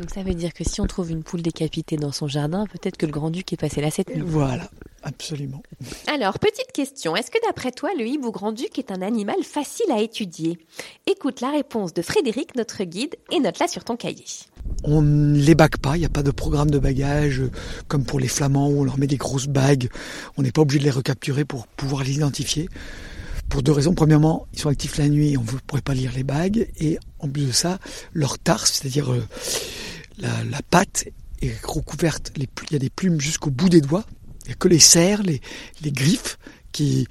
Donc 0.00 0.08
ça 0.08 0.22
veut 0.22 0.32
dire 0.32 0.54
que 0.54 0.64
si 0.64 0.80
on 0.80 0.86
trouve 0.86 1.10
une 1.10 1.22
poule 1.22 1.42
décapitée 1.42 1.98
dans 1.98 2.10
son 2.10 2.26
jardin, 2.26 2.64
peut-être 2.66 2.96
que 2.96 3.04
le 3.04 3.12
grand-duc 3.12 3.52
est 3.52 3.58
passé 3.58 3.82
là 3.82 3.90
cette 3.90 4.08
nuit. 4.08 4.22
Voilà, 4.24 4.70
absolument. 5.02 5.62
Alors, 6.06 6.38
petite 6.38 6.72
question, 6.72 7.14
est-ce 7.16 7.30
que 7.30 7.36
d'après 7.46 7.70
toi, 7.70 7.90
le 7.98 8.06
hibou 8.06 8.30
grand-duc 8.30 8.78
est 8.78 8.90
un 8.92 9.02
animal 9.02 9.36
facile 9.42 9.92
à 9.92 10.00
étudier? 10.00 10.58
Écoute 11.06 11.42
la 11.42 11.50
réponse 11.50 11.92
de 11.92 12.00
Frédéric, 12.00 12.56
notre 12.56 12.82
guide, 12.84 13.14
et 13.30 13.40
note-la 13.40 13.68
sur 13.68 13.84
ton 13.84 13.96
cahier. 13.96 14.24
On 14.84 15.02
ne 15.02 15.38
les 15.38 15.54
bague 15.54 15.76
pas, 15.76 15.98
il 15.98 16.00
n'y 16.00 16.06
a 16.06 16.10
pas 16.10 16.22
de 16.22 16.30
programme 16.30 16.70
de 16.70 16.78
bagage 16.78 17.42
comme 17.86 18.04
pour 18.04 18.20
les 18.20 18.28
flamands 18.28 18.70
où 18.70 18.80
on 18.80 18.84
leur 18.84 18.98
met 18.98 19.06
des 19.06 19.18
grosses 19.18 19.48
bagues. 19.48 19.90
On 20.38 20.42
n'est 20.42 20.52
pas 20.52 20.62
obligé 20.62 20.78
de 20.78 20.84
les 20.84 20.90
recapturer 20.90 21.44
pour 21.44 21.66
pouvoir 21.66 22.04
les 22.04 22.14
identifier. 22.14 22.70
Pour 23.50 23.62
deux 23.62 23.72
raisons. 23.72 23.94
Premièrement, 23.94 24.46
ils 24.54 24.60
sont 24.60 24.68
actifs 24.70 24.96
la 24.96 25.08
nuit, 25.08 25.36
on 25.36 25.42
ne 25.42 25.58
pourrait 25.66 25.82
pas 25.82 25.92
lire 25.92 26.12
les 26.14 26.22
bagues. 26.22 26.70
Et 26.78 26.98
en 27.20 27.28
plus 27.28 27.46
de 27.46 27.52
ça, 27.52 27.78
leur 28.12 28.38
tarse, 28.38 28.72
c'est-à-dire 28.80 29.12
euh, 29.12 29.26
la, 30.18 30.44
la 30.44 30.60
patte, 30.62 31.04
est 31.42 31.64
recouverte. 31.64 32.32
Les 32.36 32.48
Il 32.70 32.72
y 32.74 32.76
a 32.76 32.78
des 32.78 32.90
plumes 32.90 33.20
jusqu'au 33.20 33.50
bout 33.50 33.68
des 33.68 33.80
doigts. 33.80 34.04
Il 34.44 34.48
n'y 34.48 34.52
a 34.52 34.56
que 34.56 34.68
les 34.68 34.78
serres, 34.78 35.22
les, 35.22 35.40
les 35.82 35.92
griffes 35.92 36.38
qui, 36.72 37.06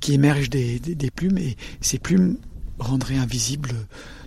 qui 0.00 0.14
émergent 0.14 0.48
des, 0.50 0.78
des- 0.78 0.94
des 0.94 1.10
plumes. 1.10 1.38
Et 1.38 1.56
ces 1.80 1.98
plumes 1.98 2.38
rendraient 2.78 3.16
invisible 3.18 3.70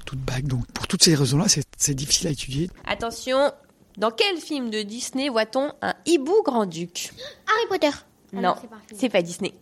toute 0.05 0.19
bague. 0.19 0.47
Donc 0.47 0.65
pour 0.73 0.87
toutes 0.87 1.03
ces 1.03 1.15
raisons-là, 1.15 1.47
c'est 1.47 1.65
c'est 1.77 1.93
difficile 1.95 2.27
à 2.27 2.31
étudier. 2.31 2.69
Attention, 2.85 3.51
dans 3.97 4.11
quel 4.11 4.37
film 4.37 4.69
de 4.69 4.81
Disney 4.83 5.29
voit-on 5.29 5.71
un 5.81 5.93
hibou 6.05 6.41
grand-duc 6.45 7.11
Harry 7.47 7.67
Potter. 7.69 7.95
Non, 8.33 8.55
c'est 8.95 9.09
pas 9.09 9.17
pas 9.19 9.21
Disney. 9.23 9.53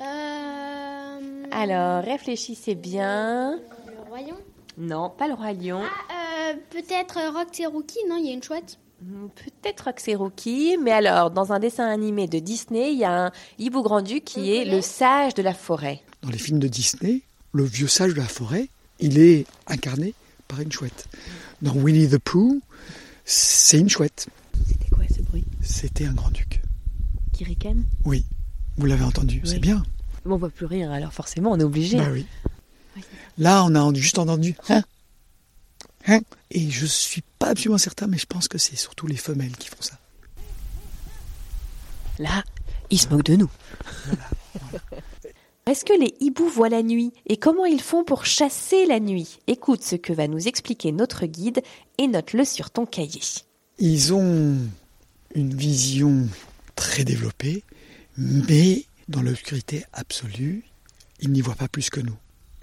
Euh... 0.00 1.44
Alors, 1.50 2.02
réfléchissez 2.04 2.74
bien. 2.74 3.58
Le 3.86 4.08
royaume. 4.08 4.38
Non, 4.78 5.10
pas 5.10 5.28
le 5.28 5.34
roi 5.34 5.52
lion. 5.52 5.82
Euh, 5.82 6.54
Peut-être 6.70 7.18
Rock 7.34 7.58
et 7.60 7.66
Rookie, 7.66 7.98
non 8.08 8.16
Il 8.18 8.26
y 8.26 8.30
a 8.30 8.32
une 8.32 8.42
chouette. 8.42 8.78
Hmm, 9.02 9.26
Peut-être 9.34 9.92
que 9.92 10.00
c'est 10.02 10.14
Rookie, 10.14 10.76
mais 10.82 10.92
alors, 10.92 11.30
dans 11.30 11.52
un 11.52 11.58
dessin 11.58 11.86
animé 11.88 12.26
de 12.28 12.38
Disney, 12.38 12.92
il 12.92 12.98
y 12.98 13.04
a 13.04 13.26
un 13.26 13.32
hibou 13.58 13.82
grand-duc 13.82 14.24
qui 14.24 14.40
On 14.40 14.44
est 14.44 14.64
le 14.64 14.80
sage 14.80 15.34
de 15.34 15.42
la 15.42 15.54
forêt. 15.54 16.00
Dans 16.22 16.30
les 16.30 16.38
films 16.38 16.58
de 16.60 16.68
Disney, 16.68 17.22
le 17.52 17.64
vieux 17.64 17.88
sage 17.88 18.14
de 18.14 18.18
la 18.20 18.26
forêt, 18.28 18.68
il 19.00 19.18
est 19.18 19.44
incarné 19.66 20.14
par 20.48 20.60
une 20.60 20.70
chouette. 20.72 21.06
Dans 21.62 21.74
Winnie 21.74 22.08
the 22.08 22.18
Pooh, 22.18 22.60
c'est 23.24 23.78
une 23.78 23.88
chouette. 23.88 24.28
C'était 24.68 24.88
quoi 24.90 25.04
ce 25.14 25.22
bruit? 25.22 25.44
C'était 25.62 26.06
un 26.06 26.12
grand-duc. 26.12 26.60
Qui 27.32 27.44
ricane 27.44 27.84
Oui, 28.04 28.24
vous 28.76 28.86
l'avez 28.86 29.04
entendu, 29.04 29.40
Oui. 29.44 29.50
c'est 29.50 29.58
bien. 29.58 29.82
Bon, 30.24 30.34
On 30.34 30.38
voit 30.38 30.50
plus 30.50 30.66
rire, 30.66 30.92
alors 30.92 31.12
forcément, 31.12 31.50
on 31.50 31.58
est 31.58 31.64
obligé. 31.64 31.96
Bah 31.98 32.06
oui. 32.12 32.26
Oui. 32.96 33.02
Là, 33.38 33.64
on 33.64 33.74
a 33.74 33.94
juste 33.94 34.18
entendu 34.18 34.56
hein, 34.68 34.82
hein. 36.06 36.20
Et 36.50 36.70
je 36.70 36.86
suis 36.86 37.22
pas 37.38 37.48
absolument 37.48 37.78
certain, 37.78 38.06
mais 38.06 38.18
je 38.18 38.26
pense 38.26 38.48
que 38.48 38.58
c'est 38.58 38.76
surtout 38.76 39.06
les 39.06 39.16
femelles 39.16 39.56
qui 39.56 39.68
font 39.68 39.80
ça. 39.80 39.98
Là, 42.18 42.44
il 42.90 42.98
se 42.98 43.08
moque 43.08 43.24
de 43.24 43.36
nous. 43.36 43.50
Est-ce 45.66 45.84
que 45.84 45.98
les 45.98 46.14
hiboux 46.20 46.48
voient 46.48 46.68
la 46.68 46.82
nuit 46.82 47.12
et 47.26 47.36
comment 47.36 47.64
ils 47.64 47.80
font 47.80 48.04
pour 48.04 48.26
chasser 48.26 48.84
la 48.84 49.00
nuit? 49.00 49.38
Écoute 49.46 49.82
ce 49.82 49.96
que 49.96 50.12
va 50.12 50.26
nous 50.26 50.48
expliquer 50.48 50.92
notre 50.92 51.24
guide 51.24 51.62
et 51.98 52.08
note-le 52.08 52.44
sur 52.44 52.70
ton 52.70 52.84
cahier. 52.84 53.22
Ils 53.78 54.12
ont 54.12 54.56
une 55.34 55.54
vision 55.54 56.28
très 56.74 57.04
développée, 57.04 57.62
mais 58.18 58.84
dans 59.08 59.22
l'obscurité 59.22 59.84
absolue, 59.92 60.64
ils 61.20 61.30
n'y 61.30 61.40
voient 61.40 61.54
pas 61.54 61.68
plus 61.68 61.90
que 61.90 62.00
nous. 62.00 62.16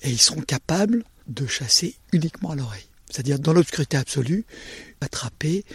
Et 0.04 0.10
ils 0.12 0.20
seront 0.22 0.42
capables 0.42 1.04
de 1.28 1.46
chasser 1.48 1.96
uniquement 2.14 2.52
à 2.52 2.56
l'oreille. 2.56 2.88
C'est-à-dire, 3.10 3.40
dans 3.40 3.54
l'obscurité 3.54 3.98
absolue, 3.98 4.46
attraper 5.02 5.66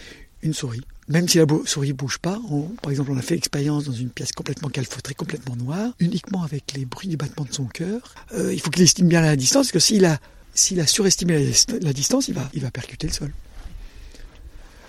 une 0.41 0.53
souris. 0.53 0.81
Même 1.07 1.27
si 1.27 1.37
la 1.37 1.45
souris 1.65 1.93
bouge 1.93 2.17
pas, 2.17 2.39
on- 2.49 2.69
par 2.81 2.91
exemple, 2.91 3.11
on 3.11 3.17
a 3.17 3.21
fait 3.21 3.35
l'expérience 3.35 3.85
dans 3.85 3.91
une 3.93 4.09
pièce 4.09 4.31
complètement 4.31 4.69
calfeutrée, 4.69 5.13
complètement 5.13 5.55
noire, 5.55 5.93
uniquement 5.99 6.43
avec 6.43 6.73
les 6.73 6.85
bruits 6.85 7.07
du 7.09 7.17
battement 7.17 7.45
de 7.45 7.53
son 7.53 7.65
cœur. 7.65 8.15
Euh, 8.33 8.53
il 8.53 8.59
faut 8.59 8.69
qu'il 8.71 8.81
estime 8.83 9.07
bien 9.07 9.21
la 9.21 9.35
distance, 9.35 9.67
parce 9.67 9.71
que 9.73 9.79
s'il 9.79 10.05
a, 10.05 10.19
s'il 10.53 10.79
a 10.79 10.87
surestimé 10.87 11.37
la, 11.43 11.77
la 11.81 11.93
distance, 11.93 12.27
il 12.27 12.33
va, 12.33 12.49
il 12.53 12.61
va 12.61 12.71
percuter 12.71 13.07
le 13.07 13.13
sol. 13.13 13.31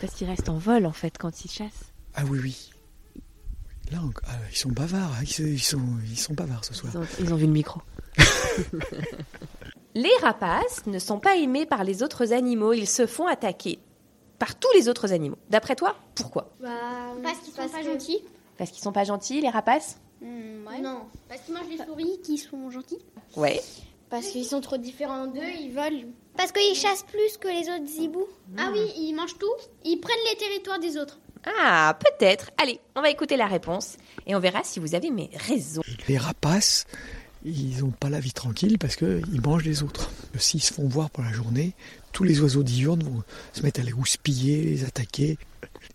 Parce 0.00 0.14
qu'il 0.14 0.26
reste 0.26 0.48
en 0.48 0.58
vol, 0.58 0.86
en 0.86 0.92
fait, 0.92 1.16
quand 1.18 1.44
il 1.44 1.50
chasse. 1.50 1.70
Ah 2.14 2.24
oui, 2.26 2.38
oui. 2.42 2.70
Là, 3.92 4.00
on- 4.02 4.12
ah, 4.26 4.38
ils 4.50 4.56
sont 4.56 4.70
bavards, 4.70 5.12
hein, 5.20 5.24
ils, 5.38 5.60
sont, 5.62 5.80
ils 6.10 6.18
sont 6.18 6.34
bavards 6.34 6.64
ce 6.64 6.74
soir. 6.74 6.92
Ils 6.94 6.98
ont, 6.98 7.06
ils 7.20 7.32
ont 7.32 7.36
vu 7.36 7.46
le 7.46 7.52
micro. 7.52 7.80
Les 9.94 10.12
rapaces 10.20 10.84
ne 10.86 10.98
sont 10.98 11.18
pas 11.18 11.36
aimés 11.36 11.64
par 11.64 11.82
les 11.84 12.02
autres 12.02 12.32
animaux, 12.32 12.72
ils 12.74 12.88
se 12.88 13.06
font 13.06 13.26
attaquer 13.26 13.78
par 14.38 14.54
tous 14.54 14.68
les 14.74 14.88
autres 14.90 15.12
animaux. 15.12 15.38
D'après 15.48 15.74
toi, 15.74 15.96
pourquoi? 16.14 16.50
Bah, 16.60 16.68
Parce 17.22 17.38
qu'ils 17.38 17.54
sont 17.54 17.68
pas 17.68 17.78
que- 17.80 17.84
gentils. 17.86 18.22
Parce 18.58 18.70
qu'ils 18.70 18.82
sont 18.82 18.92
pas 18.92 19.04
gentils, 19.04 19.40
les 19.40 19.48
rapaces? 19.48 19.98
Hmm, 20.20 20.66
ouais. 20.66 20.80
Non, 20.82 21.02
Parce 21.28 21.40
qu'ils 21.42 21.54
mangent 21.54 21.68
les 21.70 21.78
souris 21.84 22.20
qui 22.22 22.36
sont 22.38 22.70
gentils. 22.70 22.98
Ouais. 23.36 23.60
parce 24.10 24.26
qu'ils 24.28 24.44
sont 24.44 24.60
trop 24.60 24.76
différents 24.76 25.26
d'eux, 25.26 25.40
ils 25.60 25.72
volent. 25.72 26.04
Parce 26.36 26.52
qu'ils 26.52 26.74
chassent 26.76 27.02
plus 27.04 27.38
que 27.38 27.48
les 27.48 27.62
autres 27.70 27.90
hiboux. 28.00 28.26
Ah 28.58 28.68
oui, 28.72 28.80
ils 28.98 29.14
mangent 29.14 29.38
tout. 29.38 29.52
Ils 29.84 29.98
prennent 29.98 30.14
les 30.30 30.36
territoires 30.36 30.78
des 30.78 30.96
autres. 30.98 31.18
Ah, 31.58 31.96
peut-être. 31.98 32.50
Allez, 32.62 32.78
on 32.94 33.00
va 33.02 33.08
écouter 33.10 33.36
la 33.36 33.46
réponse 33.46 33.96
et 34.26 34.34
on 34.36 34.40
verra 34.40 34.62
si 34.62 34.78
vous 34.80 34.94
avez 34.94 35.10
mes 35.10 35.30
raisons. 35.48 35.82
Les 36.08 36.18
rapaces, 36.18 36.84
ils 37.46 37.78
n'ont 37.80 37.90
pas 37.90 38.10
la 38.10 38.20
vie 38.20 38.32
tranquille 38.32 38.78
parce 38.78 38.96
qu'ils 38.96 39.40
mangent 39.42 39.64
les 39.64 39.82
autres. 39.82 40.10
S'ils 40.38 40.62
se 40.62 40.72
font 40.72 40.88
voir 40.88 41.10
pour 41.10 41.22
la 41.22 41.32
journée, 41.32 41.74
tous 42.12 42.24
les 42.24 42.40
oiseaux 42.40 42.62
diurnes 42.62 43.04
vont 43.04 43.22
se 43.52 43.62
mettre 43.62 43.80
à 43.80 43.84
les 43.84 43.92
houspiller, 43.92 44.62
les 44.62 44.84
attaquer. 44.84 45.38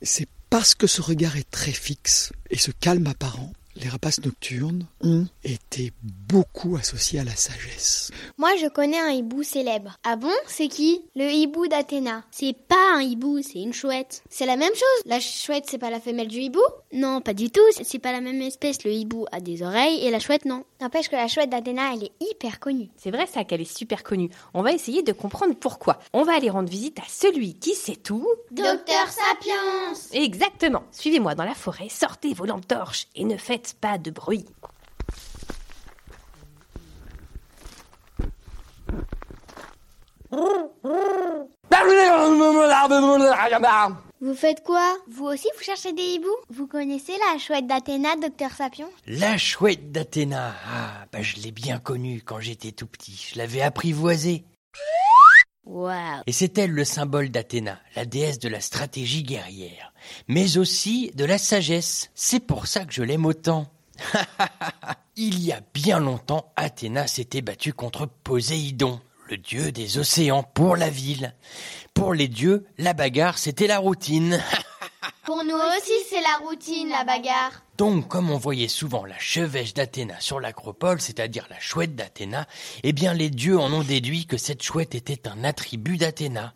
C'est 0.01 0.27
parce 0.50 0.75
que 0.75 0.88
ce 0.88 1.01
regard 1.01 1.38
est 1.38 1.50
très 1.50 1.72
fixe 1.72 2.31
et 2.50 2.58
ce 2.58 2.72
calme 2.72 3.08
apparent, 3.08 3.53
les 3.75 3.89
rapaces 3.89 4.19
nocturnes 4.23 4.87
ont 5.01 5.25
été 5.43 5.91
beaucoup 6.03 6.75
associés 6.75 7.19
à 7.19 7.23
la 7.23 7.35
sagesse. 7.35 8.11
Moi, 8.37 8.49
je 8.61 8.67
connais 8.67 8.99
un 8.99 9.09
hibou 9.09 9.43
célèbre. 9.43 9.97
Ah 10.03 10.15
bon? 10.15 10.31
C'est 10.47 10.67
qui? 10.67 11.01
Le 11.15 11.29
hibou 11.31 11.67
d'Athéna. 11.67 12.23
C'est 12.31 12.53
pas 12.53 12.95
un 12.95 13.01
hibou, 13.01 13.41
c'est 13.41 13.61
une 13.61 13.73
chouette. 13.73 14.23
C'est 14.29 14.45
la 14.45 14.57
même 14.57 14.73
chose. 14.73 15.03
La 15.05 15.19
chouette, 15.19 15.65
c'est 15.69 15.77
pas 15.77 15.89
la 15.89 15.99
femelle 15.99 16.27
du 16.27 16.39
hibou? 16.39 16.59
Non, 16.93 17.21
pas 17.21 17.33
du 17.33 17.49
tout. 17.49 17.61
c'est- 17.71 17.99
pas 17.99 18.11
la 18.11 18.21
même 18.21 18.41
espèce. 18.41 18.83
Le 18.83 18.91
hibou 18.91 19.25
a 19.31 19.39
des 19.39 19.61
oreilles 19.61 20.03
et 20.05 20.09
la 20.11 20.19
chouette 20.19 20.45
non. 20.45 20.63
N'empêche 20.81 21.07
que 21.09 21.15
la 21.15 21.27
chouette 21.27 21.49
d'Athéna, 21.51 21.93
elle 21.93 22.05
est 22.05 22.11
hyper 22.19 22.59
connue. 22.59 22.89
C'est 22.97 23.11
vrai 23.11 23.27
ça 23.27 23.43
qu'elle 23.43 23.61
est 23.61 23.77
super 23.77 24.01
connue. 24.03 24.29
On 24.55 24.63
va 24.63 24.71
essayer 24.71 25.03
de 25.03 25.11
comprendre 25.13 25.53
pourquoi. 25.55 25.99
On 26.13 26.23
va 26.23 26.33
aller 26.35 26.49
rendre 26.49 26.69
visite 26.69 26.97
à 26.99 27.03
celui 27.07 27.53
qui 27.53 27.75
sait 27.75 27.95
tout. 27.95 28.27
Docteur 28.49 29.07
Sapiens 29.07 29.93
Exactement. 30.13 30.83
Suivez-moi 30.91 31.35
dans 31.35 31.43
la 31.45 31.53
forêt, 31.53 31.89
sortez 31.89 32.33
vos 32.33 32.45
lampes 32.45 32.67
torches 32.67 33.07
et 33.15 33.23
ne 33.23 33.37
faites 33.37 33.61
pas 33.80 33.98
de 33.98 34.12
bruit. 34.12 34.46
Vous 44.22 44.36
faites 44.36 44.63
quoi? 44.63 44.98
Vous 45.10 45.25
aussi, 45.25 45.48
vous 45.58 45.63
cherchez 45.63 45.94
des 45.94 46.03
hiboux? 46.03 46.27
Vous 46.50 46.68
connaissez 46.68 47.13
la 47.32 47.39
chouette 47.39 47.65
d'Athéna, 47.65 48.15
docteur 48.15 48.51
Sapion? 48.51 48.88
La 49.08 49.38
chouette 49.38 49.91
d'Athéna. 49.91 50.53
Ah, 50.68 51.06
bah 51.12 51.22
je 51.22 51.38
l'ai 51.38 51.51
bien 51.51 51.80
connue 51.80 52.22
quand 52.24 52.39
j'étais 52.39 52.72
tout 52.72 52.86
petit. 52.86 53.32
Je 53.34 53.39
l'avais 53.39 53.62
apprivoisée. 53.62 54.46
Et 56.27 56.33
c'est 56.33 56.57
elle 56.57 56.71
le 56.71 56.83
symbole 56.83 57.29
d'Athéna, 57.29 57.79
la 57.95 58.05
déesse 58.05 58.39
de 58.39 58.49
la 58.49 58.59
stratégie 58.59 59.23
guerrière, 59.23 59.93
mais 60.27 60.57
aussi 60.57 61.11
de 61.15 61.25
la 61.25 61.37
sagesse. 61.37 62.09
C'est 62.13 62.39
pour 62.39 62.67
ça 62.67 62.85
que 62.85 62.93
je 62.93 63.03
l'aime 63.03 63.25
autant. 63.25 63.67
Il 65.15 65.43
y 65.43 65.51
a 65.51 65.61
bien 65.73 65.99
longtemps, 65.99 66.51
Athéna 66.55 67.07
s'était 67.07 67.41
battue 67.41 67.73
contre 67.73 68.05
Poséidon, 68.05 68.99
le 69.29 69.37
dieu 69.37 69.71
des 69.71 69.97
océans, 69.97 70.43
pour 70.43 70.75
la 70.75 70.89
ville. 70.89 71.35
Pour 71.93 72.13
les 72.13 72.27
dieux, 72.27 72.65
la 72.77 72.93
bagarre, 72.93 73.37
c'était 73.37 73.67
la 73.67 73.79
routine. 73.79 74.41
Pour 75.25 75.43
nous 75.43 75.55
aussi, 75.55 75.93
c'est 76.09 76.21
la 76.21 76.45
routine, 76.45 76.89
la 76.89 77.03
bagarre. 77.03 77.63
Donc, 77.81 78.09
comme 78.09 78.29
on 78.29 78.38
voyait 78.38 78.67
souvent 78.67 79.05
la 79.05 79.17
chevêche 79.17 79.73
d'Athéna 79.73 80.19
sur 80.19 80.39
l'acropole, 80.39 81.01
c'est-à-dire 81.01 81.47
la 81.50 81.59
chouette 81.59 81.95
d'Athéna, 81.95 82.45
eh 82.83 82.93
bien 82.93 83.11
les 83.11 83.31
dieux 83.31 83.57
en 83.57 83.73
ont 83.73 83.81
déduit 83.81 84.27
que 84.27 84.38
cette 84.38 84.61
chouette 84.61 84.93
était 84.93 85.27
un 85.27 85.43
attribut 85.43 85.97
d'Athéna. 85.97 86.53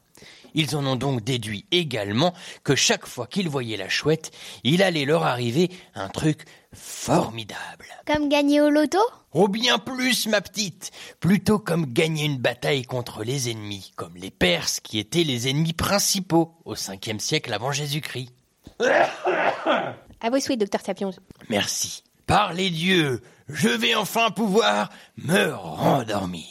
Ils 0.54 0.76
en 0.76 0.86
ont 0.86 0.96
donc 0.96 1.24
déduit 1.24 1.66
également 1.72 2.36
que 2.64 2.76
chaque 2.76 3.08
fois 3.08 3.26
qu'ils 3.26 3.50
voyaient 3.50 3.76
la 3.76 3.90
chouette, 3.90 4.30
il 4.64 4.84
allait 4.84 5.06
leur 5.06 5.24
arriver 5.24 5.72
un 5.96 6.10
truc 6.10 6.44
formidable. 6.76 7.88
Comme 8.06 8.30
gagner 8.30 8.62
au 8.62 8.70
loto? 8.70 9.00
Oh 9.34 9.48
bien 9.48 9.80
plus, 9.80 10.28
ma 10.28 10.42
petite 10.42 10.92
Plutôt 11.20 11.58
comme 11.58 11.88
gagner 11.88 12.26
une 12.26 12.38
bataille 12.38 12.84
contre 12.84 13.24
les 13.24 13.50
ennemis, 13.50 13.94
comme 13.96 14.16
les 14.16 14.30
Perses 14.30 14.80
qui 14.80 15.00
étaient 15.00 15.24
les 15.24 15.48
ennemis 15.48 15.74
principaux 15.74 16.54
au 16.66 16.76
5e 16.76 17.18
siècle 17.18 17.52
avant 17.52 17.72
Jésus-Christ. 17.72 18.32
À 20.26 20.32
vos 20.32 20.40
souhaits, 20.40 20.60
docteur 20.60 20.82
Sapion. 20.82 21.12
Merci. 21.50 22.04
Par 22.26 22.52
les 22.54 22.72
dieux, 22.72 23.22
je 23.48 23.70
vais 23.70 23.94
enfin 23.94 24.32
pouvoir 24.32 24.90
me 25.18 25.54
rendormir. 25.54 26.48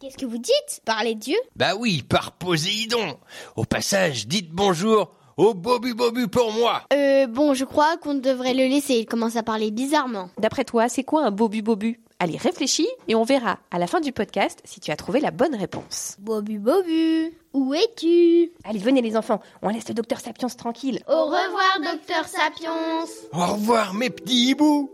Qu'est-ce 0.00 0.16
que 0.16 0.24
vous 0.24 0.38
dites 0.38 0.80
Parlez 0.86 1.14
de 1.14 1.20
Dieu 1.20 1.36
Bah 1.54 1.74
oui, 1.76 2.02
par 2.02 2.32
Poséidon. 2.32 3.18
Au 3.54 3.66
passage, 3.66 4.28
dites 4.28 4.50
bonjour 4.50 5.12
au 5.38 5.54
Bobu 5.54 5.94
Bobu 5.94 6.26
pour 6.26 6.52
moi. 6.52 6.82
Euh, 6.92 7.26
bon, 7.28 7.54
je 7.54 7.64
crois 7.64 7.96
qu'on 7.96 8.14
devrait 8.14 8.54
le 8.54 8.66
laisser, 8.66 8.94
il 8.94 9.06
commence 9.06 9.36
à 9.36 9.44
parler 9.44 9.70
bizarrement. 9.70 10.30
D'après 10.38 10.64
toi, 10.64 10.88
c'est 10.88 11.04
quoi 11.04 11.24
un 11.24 11.30
bobu 11.30 11.62
bobu 11.62 12.00
Allez, 12.18 12.36
réfléchis 12.36 12.88
et 13.06 13.14
on 13.14 13.22
verra 13.22 13.60
à 13.70 13.78
la 13.78 13.86
fin 13.86 14.00
du 14.00 14.10
podcast 14.10 14.58
si 14.64 14.80
tu 14.80 14.90
as 14.90 14.96
trouvé 14.96 15.20
la 15.20 15.30
bonne 15.30 15.54
réponse. 15.54 16.16
Bobu 16.18 16.58
Bobu, 16.58 17.32
où 17.52 17.72
es-tu? 17.72 18.50
Allez, 18.64 18.80
venez 18.80 19.00
les 19.00 19.16
enfants, 19.16 19.40
on 19.62 19.68
laisse 19.68 19.86
le 19.88 19.94
docteur 19.94 20.18
Sapiens 20.18 20.48
tranquille. 20.48 21.00
Au 21.06 21.26
revoir, 21.26 21.78
docteur 21.84 22.26
Sapiens 22.26 23.04
Au 23.32 23.52
revoir 23.52 23.94
mes 23.94 24.10
petits 24.10 24.50
hiboux. 24.50 24.90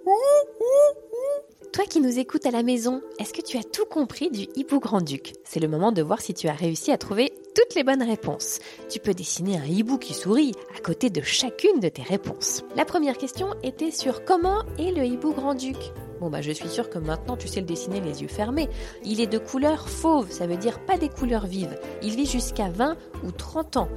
Toi 1.72 1.86
qui 1.86 2.00
nous 2.00 2.18
écoutes 2.18 2.44
à 2.44 2.50
la 2.50 2.62
maison, 2.62 3.00
est-ce 3.18 3.32
que 3.32 3.40
tu 3.42 3.56
as 3.56 3.64
tout 3.64 3.86
compris 3.90 4.30
du 4.30 4.46
hibou 4.54 4.78
grand-duc? 4.78 5.32
C'est 5.44 5.58
le 5.60 5.68
moment 5.68 5.90
de 5.90 6.02
voir 6.02 6.20
si 6.20 6.34
tu 6.34 6.48
as 6.48 6.52
réussi 6.52 6.92
à 6.92 6.98
trouver 6.98 7.32
toutes 7.54 7.74
les 7.74 7.84
bonnes 7.84 8.02
réponses. 8.02 8.58
Tu 8.90 8.98
peux 8.98 9.14
dessiner 9.14 9.58
un 9.58 9.64
hibou 9.64 9.98
qui 9.98 10.12
sourit 10.12 10.52
à 10.76 10.80
côté 10.80 11.08
de 11.08 11.22
chacune 11.22 11.80
de 11.80 11.88
tes 11.88 12.02
réponses. 12.02 12.62
La 12.76 12.84
première 12.84 13.16
question 13.16 13.48
était 13.62 13.90
sur 13.90 14.24
comment 14.24 14.64
est 14.78 14.90
le 14.90 15.04
hibou 15.04 15.32
grand-duc 15.32 15.76
Bon 16.20 16.30
bah 16.30 16.40
je 16.40 16.52
suis 16.52 16.68
sûre 16.68 16.90
que 16.90 16.98
maintenant 16.98 17.36
tu 17.36 17.48
sais 17.48 17.60
le 17.60 17.66
dessiner 17.66 18.00
les 18.00 18.22
yeux 18.22 18.28
fermés. 18.28 18.68
Il 19.04 19.20
est 19.20 19.26
de 19.26 19.38
couleur 19.38 19.88
fauve, 19.88 20.30
ça 20.30 20.46
veut 20.46 20.56
dire 20.56 20.80
pas 20.80 20.96
des 20.96 21.08
couleurs 21.08 21.46
vives. 21.46 21.78
Il 22.02 22.16
vit 22.16 22.26
jusqu'à 22.26 22.68
20 22.68 22.96
ou 23.24 23.30
30 23.30 23.76
ans. 23.76 23.88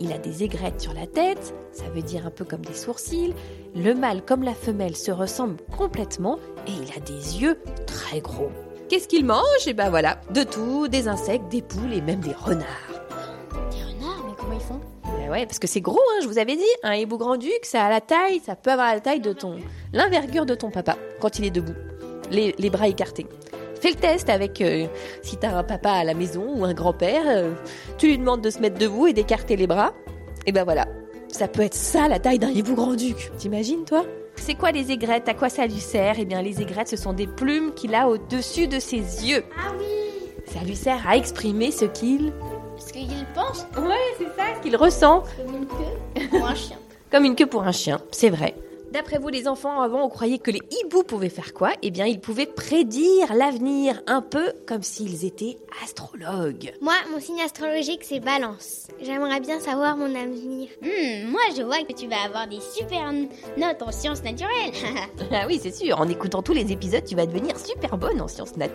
Il 0.00 0.12
a 0.12 0.18
des 0.18 0.42
aigrettes 0.42 0.80
sur 0.80 0.92
la 0.92 1.06
tête, 1.06 1.54
ça 1.72 1.88
veut 1.94 2.02
dire 2.02 2.26
un 2.26 2.30
peu 2.30 2.44
comme 2.44 2.64
des 2.64 2.74
sourcils. 2.74 3.34
Le 3.74 3.94
mâle 3.94 4.22
comme 4.22 4.42
la 4.42 4.54
femelle 4.54 4.96
se 4.96 5.10
ressemblent 5.10 5.62
complètement 5.76 6.38
et 6.66 6.72
il 6.72 6.90
a 6.96 7.00
des 7.00 7.40
yeux 7.40 7.58
très 7.86 8.20
gros. 8.20 8.50
Qu'est-ce 8.88 9.08
qu'il 9.08 9.24
mange? 9.24 9.42
Eh 9.66 9.74
ben 9.74 9.90
voilà, 9.90 10.20
de 10.32 10.42
tout, 10.44 10.88
des 10.88 11.08
insectes, 11.08 11.48
des 11.50 11.62
poules 11.62 11.92
et 11.92 12.00
même 12.00 12.20
des 12.20 12.34
renards. 12.34 12.95
Font 14.66 14.80
Ben 15.04 15.30
ouais, 15.30 15.46
parce 15.46 15.58
que 15.58 15.66
c'est 15.66 15.80
gros, 15.80 15.98
hein, 15.98 16.20
je 16.22 16.28
vous 16.28 16.38
avais 16.38 16.56
dit, 16.56 16.62
un 16.82 16.94
hibou 16.94 17.18
grand-duc, 17.18 17.60
ça 17.62 17.84
a 17.84 17.90
la 17.90 18.00
taille, 18.00 18.40
ça 18.44 18.56
peut 18.56 18.70
avoir 18.70 18.92
la 18.94 19.00
taille 19.00 19.20
de 19.20 19.32
ton, 19.32 19.56
l'envergure 19.92 20.46
de 20.46 20.54
ton 20.54 20.70
papa 20.70 20.96
quand 21.20 21.38
il 21.38 21.46
est 21.46 21.50
debout, 21.50 21.74
les, 22.30 22.54
les 22.58 22.70
bras 22.70 22.88
écartés. 22.88 23.26
Fais 23.80 23.90
le 23.90 23.96
test 23.96 24.30
avec, 24.30 24.60
euh, 24.60 24.86
si 25.22 25.36
t'as 25.36 25.54
un 25.56 25.62
papa 25.62 25.90
à 25.90 26.04
la 26.04 26.14
maison 26.14 26.54
ou 26.56 26.64
un 26.64 26.74
grand-père, 26.74 27.24
euh, 27.26 27.52
tu 27.98 28.08
lui 28.08 28.18
demandes 28.18 28.40
de 28.40 28.50
se 28.50 28.58
mettre 28.58 28.78
debout 28.78 29.06
et 29.06 29.12
d'écarter 29.12 29.56
les 29.56 29.66
bras, 29.66 29.92
et 30.46 30.52
ben 30.52 30.64
voilà, 30.64 30.86
ça 31.28 31.48
peut 31.48 31.62
être 31.62 31.74
ça 31.74 32.08
la 32.08 32.18
taille 32.18 32.38
d'un 32.38 32.50
hibou 32.50 32.74
grand-duc. 32.74 33.30
T'imagines 33.36 33.84
toi? 33.84 34.04
C'est 34.36 34.54
quoi 34.54 34.70
les 34.70 34.90
aigrettes? 34.92 35.28
À 35.28 35.34
quoi 35.34 35.48
ça 35.48 35.66
lui 35.66 35.80
sert? 35.80 36.16
Eh 36.18 36.24
bien 36.24 36.42
les 36.42 36.60
aigrettes, 36.60 36.88
ce 36.88 36.96
sont 36.96 37.12
des 37.12 37.26
plumes 37.26 37.72
qu'il 37.74 37.94
a 37.94 38.08
au-dessus 38.08 38.68
de 38.68 38.78
ses 38.78 38.96
yeux. 38.96 39.44
Ah 39.58 39.72
oui 39.78 39.84
Ça 40.52 40.64
lui 40.64 40.76
sert 40.76 41.06
à 41.06 41.16
exprimer 41.16 41.70
ce 41.70 41.84
qu'il... 41.84 42.32
Parce 42.86 42.92
qu'il 42.92 43.26
pense 43.34 43.66
Ouais, 43.76 43.94
c'est 44.18 44.24
ça, 44.36 44.44
ce 44.56 44.62
qu'il 44.62 44.76
ressent. 44.76 45.24
comme 45.36 45.56
une 45.56 45.66
queue 45.66 46.28
pour 46.30 46.46
un 46.46 46.54
chien. 46.54 46.76
Comme 47.10 47.24
une 47.24 47.34
queue 47.34 47.46
pour 47.46 47.62
un 47.64 47.72
chien, 47.72 48.00
c'est 48.12 48.30
vrai. 48.30 48.54
D'après 48.92 49.18
vous 49.18 49.28
les 49.28 49.46
enfants, 49.48 49.80
avant 49.82 50.04
on 50.04 50.08
croyait 50.08 50.38
que 50.38 50.50
les 50.50 50.62
hiboux 50.70 51.02
pouvaient 51.02 51.28
faire 51.28 51.52
quoi? 51.52 51.70
Eh 51.82 51.90
bien 51.90 52.06
ils 52.06 52.20
pouvaient 52.20 52.46
prédire 52.46 53.34
l'avenir, 53.34 54.00
un 54.06 54.22
peu 54.22 54.52
comme 54.66 54.82
s'ils 54.82 55.24
étaient 55.24 55.58
astrologues. 55.84 56.72
Moi, 56.80 56.94
mon 57.12 57.20
signe 57.20 57.40
astrologique, 57.42 58.04
c'est 58.04 58.20
balance. 58.20 58.86
J'aimerais 59.02 59.40
bien 59.40 59.60
savoir 59.60 59.96
mon 59.96 60.14
avenir. 60.14 60.68
Hmm, 60.80 61.28
moi, 61.30 61.40
je 61.56 61.62
vois 61.62 61.78
que 61.86 61.92
tu 61.92 62.06
vas 62.06 62.22
avoir 62.24 62.46
des 62.46 62.60
super 62.60 63.12
notes 63.12 63.82
en 63.82 63.92
sciences 63.92 64.22
naturelles. 64.22 64.72
Ah 65.32 65.44
oui, 65.46 65.58
c'est 65.62 65.74
sûr, 65.74 66.00
en 66.00 66.08
écoutant 66.08 66.40
tous 66.42 66.52
les 66.54 66.72
épisodes, 66.72 67.04
tu 67.04 67.14
vas 67.16 67.26
devenir 67.26 67.58
super 67.58 67.98
bonne 67.98 68.20
en 68.22 68.28
sciences 68.28 68.56
nat. 68.56 68.68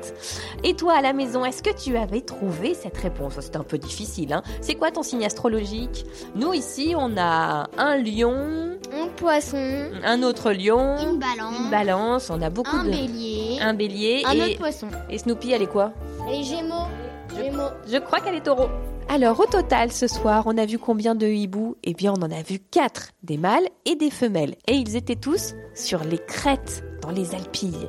Et 0.64 0.76
toi 0.76 0.94
à 0.94 1.02
la 1.02 1.14
maison, 1.14 1.44
est-ce 1.46 1.64
que 1.64 1.72
tu 1.76 1.98
avais 1.98 2.22
trouvé 2.22 2.74
cette 2.74 2.98
réponse? 2.98 3.34
C'est 3.40 3.56
un 3.56 3.64
peu 3.64 3.78
difficile, 3.78 4.34
hein 4.34 4.44
C'est 4.60 4.76
quoi 4.76 4.92
ton 4.92 5.02
signe 5.02 5.26
astrologique? 5.26 6.06
Nous 6.36 6.54
ici, 6.54 6.94
on 6.98 7.16
a 7.18 7.68
un 7.78 7.98
lion, 7.98 8.78
Un 8.94 9.08
poisson, 9.16 9.90
un 10.04 10.24
autre 10.24 10.52
lion, 10.52 10.98
Une 11.00 11.20
balance. 11.20 11.56
une 11.60 11.70
balance, 11.70 12.30
on 12.30 12.42
a 12.42 12.50
beaucoup 12.50 12.76
Un 12.76 12.84
de... 12.86 12.90
bélier. 12.92 13.58
Un 13.62 13.74
bélier 13.74 14.24
un 14.26 14.32
et... 14.34 14.42
autre 14.42 14.58
poisson. 14.58 14.88
et 15.10 15.18
Snoopy, 15.18 15.52
elle 15.52 15.62
est 15.62 15.68
quoi? 15.68 15.94
Les 16.30 16.44
gémeaux. 16.44 16.88
Gémeaux. 17.36 17.70
Je 17.88 17.98
crois 17.98 18.20
qu'elle 18.20 18.36
est 18.36 18.42
taureau. 18.46 18.68
Alors 19.10 19.40
au 19.40 19.46
total 19.46 19.92
ce 19.92 20.08
soir, 20.08 20.44
on 20.46 20.58
a 20.58 20.66
vu 20.66 20.78
combien 20.80 21.16
de 21.16 21.28
hiboux? 21.28 21.76
Eh 21.84 21.94
bien 21.94 22.14
on 22.18 22.22
en 22.22 22.32
a 22.32 22.42
vu 22.42 22.60
quatre, 22.60 23.10
des 23.24 23.38
mâles 23.38 23.68
et 23.86 23.96
des 23.96 24.10
femelles. 24.12 24.56
Et 24.68 24.74
ils 24.76 24.96
étaient 24.96 25.16
tous 25.16 25.54
sur 25.76 26.04
les 26.04 26.18
crêtes, 26.20 26.84
dans 27.02 27.12
les 27.12 27.34
alpilles. 27.36 27.88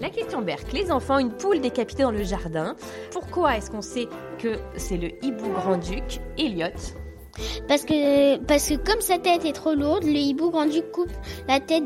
La 0.00 0.08
question 0.10 0.40
Berk, 0.40 0.72
les 0.72 0.90
enfants, 0.90 1.18
une 1.18 1.30
poule 1.32 1.60
décapitée 1.60 2.02
dans 2.02 2.10
le 2.10 2.24
jardin. 2.24 2.74
Pourquoi 3.12 3.56
est-ce 3.56 3.70
qu'on 3.70 3.82
sait 3.82 4.08
que 4.38 4.58
c'est 4.76 4.96
le 4.96 5.10
hibou 5.24 5.48
grand-duc 5.52 6.20
Elliot 6.38 6.66
Parce 7.68 7.84
que, 7.84 8.38
parce 8.38 8.68
que 8.68 8.74
comme 8.74 9.00
sa 9.00 9.18
tête 9.18 9.44
est 9.44 9.52
trop 9.52 9.74
lourde, 9.74 10.04
le 10.04 10.16
hibou 10.16 10.50
grand-duc 10.50 10.90
coupe 10.92 11.10
la 11.48 11.60
tête 11.60 11.84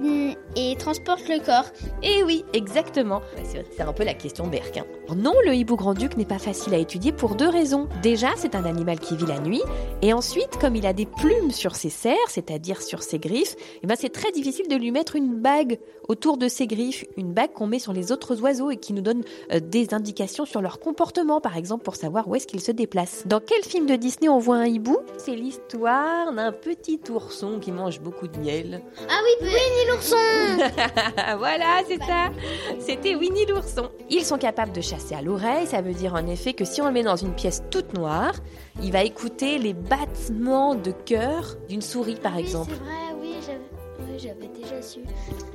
et 0.57 0.75
transporte 0.77 1.29
le 1.29 1.45
corps. 1.45 1.67
Eh 2.03 2.23
oui, 2.25 2.45
exactement. 2.53 3.21
C'est 3.53 3.83
un 3.83 3.93
peu 3.93 4.05
la 4.05 4.15
question 4.15 4.47
Berk. 4.47 4.79
hein. 4.79 4.85
Non, 5.17 5.35
le 5.45 5.55
hibou 5.55 5.77
grand-duc 5.77 6.17
n'est 6.17 6.25
pas 6.25 6.39
facile 6.39 6.75
à 6.75 6.79
étudier 6.79 7.13
pour 7.13 7.37
deux 7.37 7.49
raisons. 7.49 7.89
Déjà, 8.03 8.29
c'est 8.37 8.55
un 8.55 8.65
animal 8.65 8.99
qui 8.99 9.17
vit 9.17 9.27
la 9.27 9.39
nuit. 9.39 9.63
Et 10.03 10.13
ensuite, 10.13 10.57
comme 10.61 10.75
il 10.75 10.87
a 10.87 10.93
des 10.93 11.07
plumes 11.07 11.53
sur 11.53 11.77
ses 11.77 11.91
serres, 11.91 12.17
c'est-à-dire 12.29 12.83
sur 12.83 13.03
ses 13.03 13.19
griffes, 13.19 13.55
eh 13.83 13.87
ben 13.87 13.95
c'est 13.99 14.09
très 14.13 14.33
difficile 14.33 14.67
de 14.69 14.75
lui 14.77 14.91
mettre 14.91 15.15
une 15.17 15.35
bague 15.37 15.79
autour 16.09 16.39
de 16.39 16.49
ses 16.49 16.67
griffes. 16.67 17.05
Une 17.17 17.33
bague 17.33 17.53
qu'on 17.53 17.67
met 17.67 17.79
sur 17.79 17.93
les 17.93 18.11
autres 18.11 18.41
oiseaux 18.43 18.71
et 18.71 18.77
qui 18.79 18.93
nous 18.93 19.03
donne 19.03 19.23
euh, 19.53 19.61
des 19.61 19.95
indications 19.95 20.45
sur 20.45 20.61
leur 20.61 20.81
comportement, 20.81 21.41
par 21.41 21.57
exemple, 21.57 21.85
pour 21.85 21.95
savoir 21.97 22.27
où 22.29 22.35
est-ce 22.35 22.47
qu'ils 22.47 22.61
se 22.61 22.73
déplacent. 22.73 23.25
Dans 23.27 23.41
quel 23.41 23.63
film 23.63 23.87
de 23.87 23.95
Disney 23.97 24.29
on 24.29 24.39
voit 24.39 24.57
un 24.57 24.67
hibou? 24.67 24.99
L'histoire 25.37 26.33
d'un 26.33 26.53
petit 26.53 27.01
ourson 27.11 27.59
qui 27.61 27.71
mange 27.73 28.01
beaucoup 28.01 28.27
de 28.27 28.39
miel. 28.39 28.83
Ah 29.09 29.19
oui, 29.23 29.47
Winnie 29.47 29.91
l'ourson 29.91 30.17
voilà, 31.39 31.83
c'est 31.87 32.03
ça. 32.03 32.31
C'était 32.81 33.15
Winnie 33.15 33.47
l'ourson. 33.47 33.91
Ils 34.11 34.25
sont 34.25 34.39
capables 34.39 34.73
de 34.73 34.81
chasser 34.81 35.15
à 35.15 35.23
l'oreille. 35.23 35.67
Ça 35.67 35.83
veut 35.83 35.95
dire 35.95 36.15
en 36.15 36.27
effet 36.27 36.55
que 36.55 36.65
si 36.65 36.81
on 36.81 36.87
le 36.87 36.93
met 36.93 37.03
dans 37.03 37.17
une 37.17 37.35
pièce 37.35 37.63
toute 37.71 37.95
noire, 37.95 38.35
il 38.83 38.93
va 38.93 39.05
écouter 39.05 39.59
les 39.59 39.75
battements 39.75 40.75
de 40.75 40.91
cœur 40.91 41.57
d'une 41.69 41.83
souris, 41.83 42.17
par 42.17 42.37
exemple. 42.37 42.73
C'est 42.73 42.85
vrai, 42.85 43.21
oui, 43.21 43.35
j'avais 43.47 43.61
oui, 44.01 44.19
j'avais 44.19 44.49
déjà 44.49 44.83
su. 44.83 45.01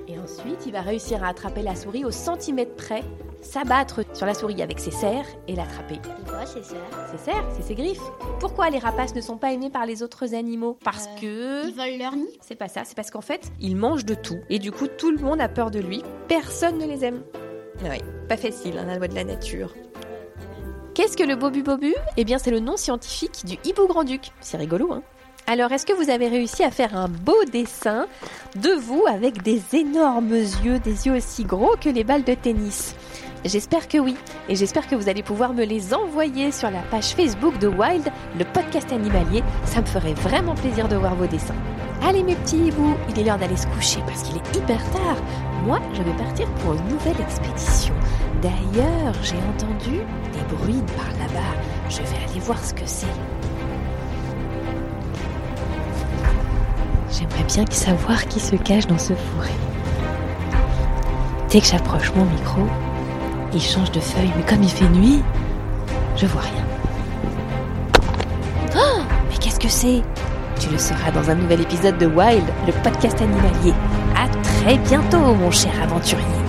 Et 0.07 0.17
ensuite, 0.17 0.65
il 0.65 0.71
va 0.71 0.81
réussir 0.81 1.23
à 1.23 1.27
attraper 1.27 1.61
la 1.61 1.75
souris 1.75 2.05
au 2.05 2.11
centimètre 2.11 2.75
près, 2.75 3.03
s'abattre 3.41 4.01
sur 4.15 4.25
la 4.25 4.33
souris 4.33 4.61
avec 4.61 4.79
ses 4.79 4.91
serres 4.91 5.25
et 5.47 5.55
l'attraper. 5.55 5.99
C'est 6.03 6.29
quoi, 6.29 6.45
c'est 6.45 6.63
ça 6.63 6.75
Ses 7.11 7.17
serres, 7.31 7.45
c'est 7.55 7.63
ses 7.63 7.75
griffes. 7.75 8.01
Pourquoi 8.39 8.69
les 8.69 8.79
rapaces 8.79 9.15
ne 9.15 9.21
sont 9.21 9.37
pas 9.37 9.51
aimés 9.51 9.69
par 9.69 9.85
les 9.85 10.03
autres 10.03 10.33
animaux? 10.35 10.77
Parce 10.83 11.07
Euh, 11.07 11.19
que... 11.21 11.67
Ils 11.67 11.73
volent 11.75 11.97
leur 11.97 12.15
nid. 12.15 12.27
C'est 12.41 12.55
pas 12.55 12.67
ça, 12.67 12.81
c'est 12.85 12.95
parce 12.95 13.11
qu'en 13.11 13.21
fait, 13.21 13.51
il 13.59 13.75
mange 13.75 14.05
de 14.05 14.13
tout. 14.13 14.39
Et 14.49 14.59
du 14.59 14.71
coup, 14.71 14.87
tout 14.87 15.11
le 15.11 15.17
monde 15.17 15.41
a 15.41 15.49
peur 15.49 15.71
de 15.71 15.79
lui. 15.79 16.03
Personne 16.27 16.77
ne 16.77 16.85
les 16.85 17.03
aime. 17.03 17.21
Oui, 17.83 17.97
pas 18.29 18.37
facile, 18.37 18.77
hein, 18.77 18.85
la 18.85 18.97
loi 18.97 19.07
de 19.07 19.15
la 19.15 19.23
nature. 19.23 19.73
Qu'est-ce 20.93 21.15
que 21.17 21.23
le 21.23 21.35
bobu 21.35 21.63
bobu? 21.63 21.93
Eh 22.17 22.23
bien, 22.25 22.37
c'est 22.37 22.51
le 22.51 22.59
nom 22.59 22.77
scientifique 22.77 23.43
du 23.45 23.57
hibou 23.63 23.87
grand-duc. 23.87 24.31
C'est 24.41 24.57
rigolo, 24.57 24.91
hein? 24.91 25.01
Alors, 25.47 25.71
est-ce 25.71 25.85
que 25.85 25.93
vous 25.93 26.09
avez 26.11 26.27
réussi 26.27 26.63
à 26.63 26.69
faire 26.69 26.95
un 26.95 27.07
beau 27.07 27.43
dessin 27.51 28.05
de 28.55 28.69
vous 28.71 29.03
avec 29.07 29.41
des 29.41 29.61
énormes 29.73 30.33
yeux, 30.33 30.79
des 30.79 31.07
yeux 31.07 31.15
aussi 31.15 31.43
gros 31.45 31.75
que 31.81 31.89
les 31.89 32.03
balles 32.03 32.23
de 32.23 32.35
tennis? 32.35 32.93
J'espère 33.43 33.87
que 33.87 33.97
oui, 33.97 34.15
et 34.49 34.55
j'espère 34.55 34.87
que 34.87 34.93
vous 34.93 35.09
allez 35.09 35.23
pouvoir 35.23 35.53
me 35.53 35.63
les 35.63 35.95
envoyer 35.95 36.51
sur 36.51 36.69
la 36.69 36.81
page 36.91 37.15
Facebook 37.15 37.57
de 37.57 37.67
Wild, 37.67 38.07
le 38.37 38.45
podcast 38.45 38.91
animalier. 38.93 39.43
Ça 39.65 39.81
me 39.81 39.85
ferait 39.87 40.13
vraiment 40.13 40.53
plaisir 40.53 40.87
de 40.87 40.95
voir 40.95 41.15
vos 41.15 41.25
dessins. 41.25 41.55
Allez 42.03 42.21
mes 42.21 42.35
petits 42.35 42.67
hiboux, 42.67 42.95
il 43.09 43.19
est 43.19 43.23
l'heure 43.23 43.39
d'aller 43.39 43.57
se 43.57 43.65
coucher 43.67 43.99
parce 44.05 44.21
qu'il 44.21 44.37
est 44.37 44.55
hyper 44.55 44.77
tard. 44.91 45.17
Moi, 45.65 45.79
je 45.93 46.03
vais 46.03 46.13
partir 46.17 46.47
pour 46.55 46.73
une 46.73 46.87
nouvelle 46.87 47.19
expédition. 47.19 47.95
D'ailleurs, 48.43 49.15
j'ai 49.23 49.37
entendu 49.37 49.97
des 50.33 50.55
bruits 50.55 50.83
par 50.95 51.07
là-bas. 51.17 51.55
Je 51.89 51.97
vais 51.97 52.29
aller 52.29 52.39
voir 52.41 52.63
ce 52.63 52.75
que 52.75 52.85
c'est. 52.85 53.07
J'aimerais 57.11 57.43
bien 57.43 57.65
savoir 57.71 58.23
qui 58.27 58.39
se 58.39 58.55
cache 58.55 58.85
dans 58.85 58.99
ce 58.99 59.13
fourré. 59.13 59.51
Dès 61.49 61.59
que 61.59 61.67
j'approche 61.67 62.13
mon 62.15 62.25
micro, 62.25 62.61
il 63.53 63.61
change 63.61 63.91
de 63.91 63.99
feuille, 63.99 64.31
mais 64.37 64.43
comme 64.43 64.63
il 64.63 64.69
fait 64.69 64.87
nuit, 64.89 65.21
je 66.15 66.25
vois 66.25 66.41
rien. 66.41 66.63
Oh 68.75 69.01
Mais 69.29 69.37
qu'est-ce 69.37 69.59
que 69.59 69.69
c'est? 69.69 70.01
Tu 70.59 70.69
le 70.69 70.77
sauras 70.77 71.11
dans 71.11 71.29
un 71.29 71.35
nouvel 71.35 71.61
épisode 71.61 71.97
de 71.97 72.05
Wild, 72.05 72.43
le 72.67 72.73
podcast 72.83 73.19
animalier. 73.21 73.73
À 74.15 74.27
très 74.43 74.77
bientôt, 74.77 75.33
mon 75.33 75.51
cher 75.51 75.71
aventurier. 75.83 76.40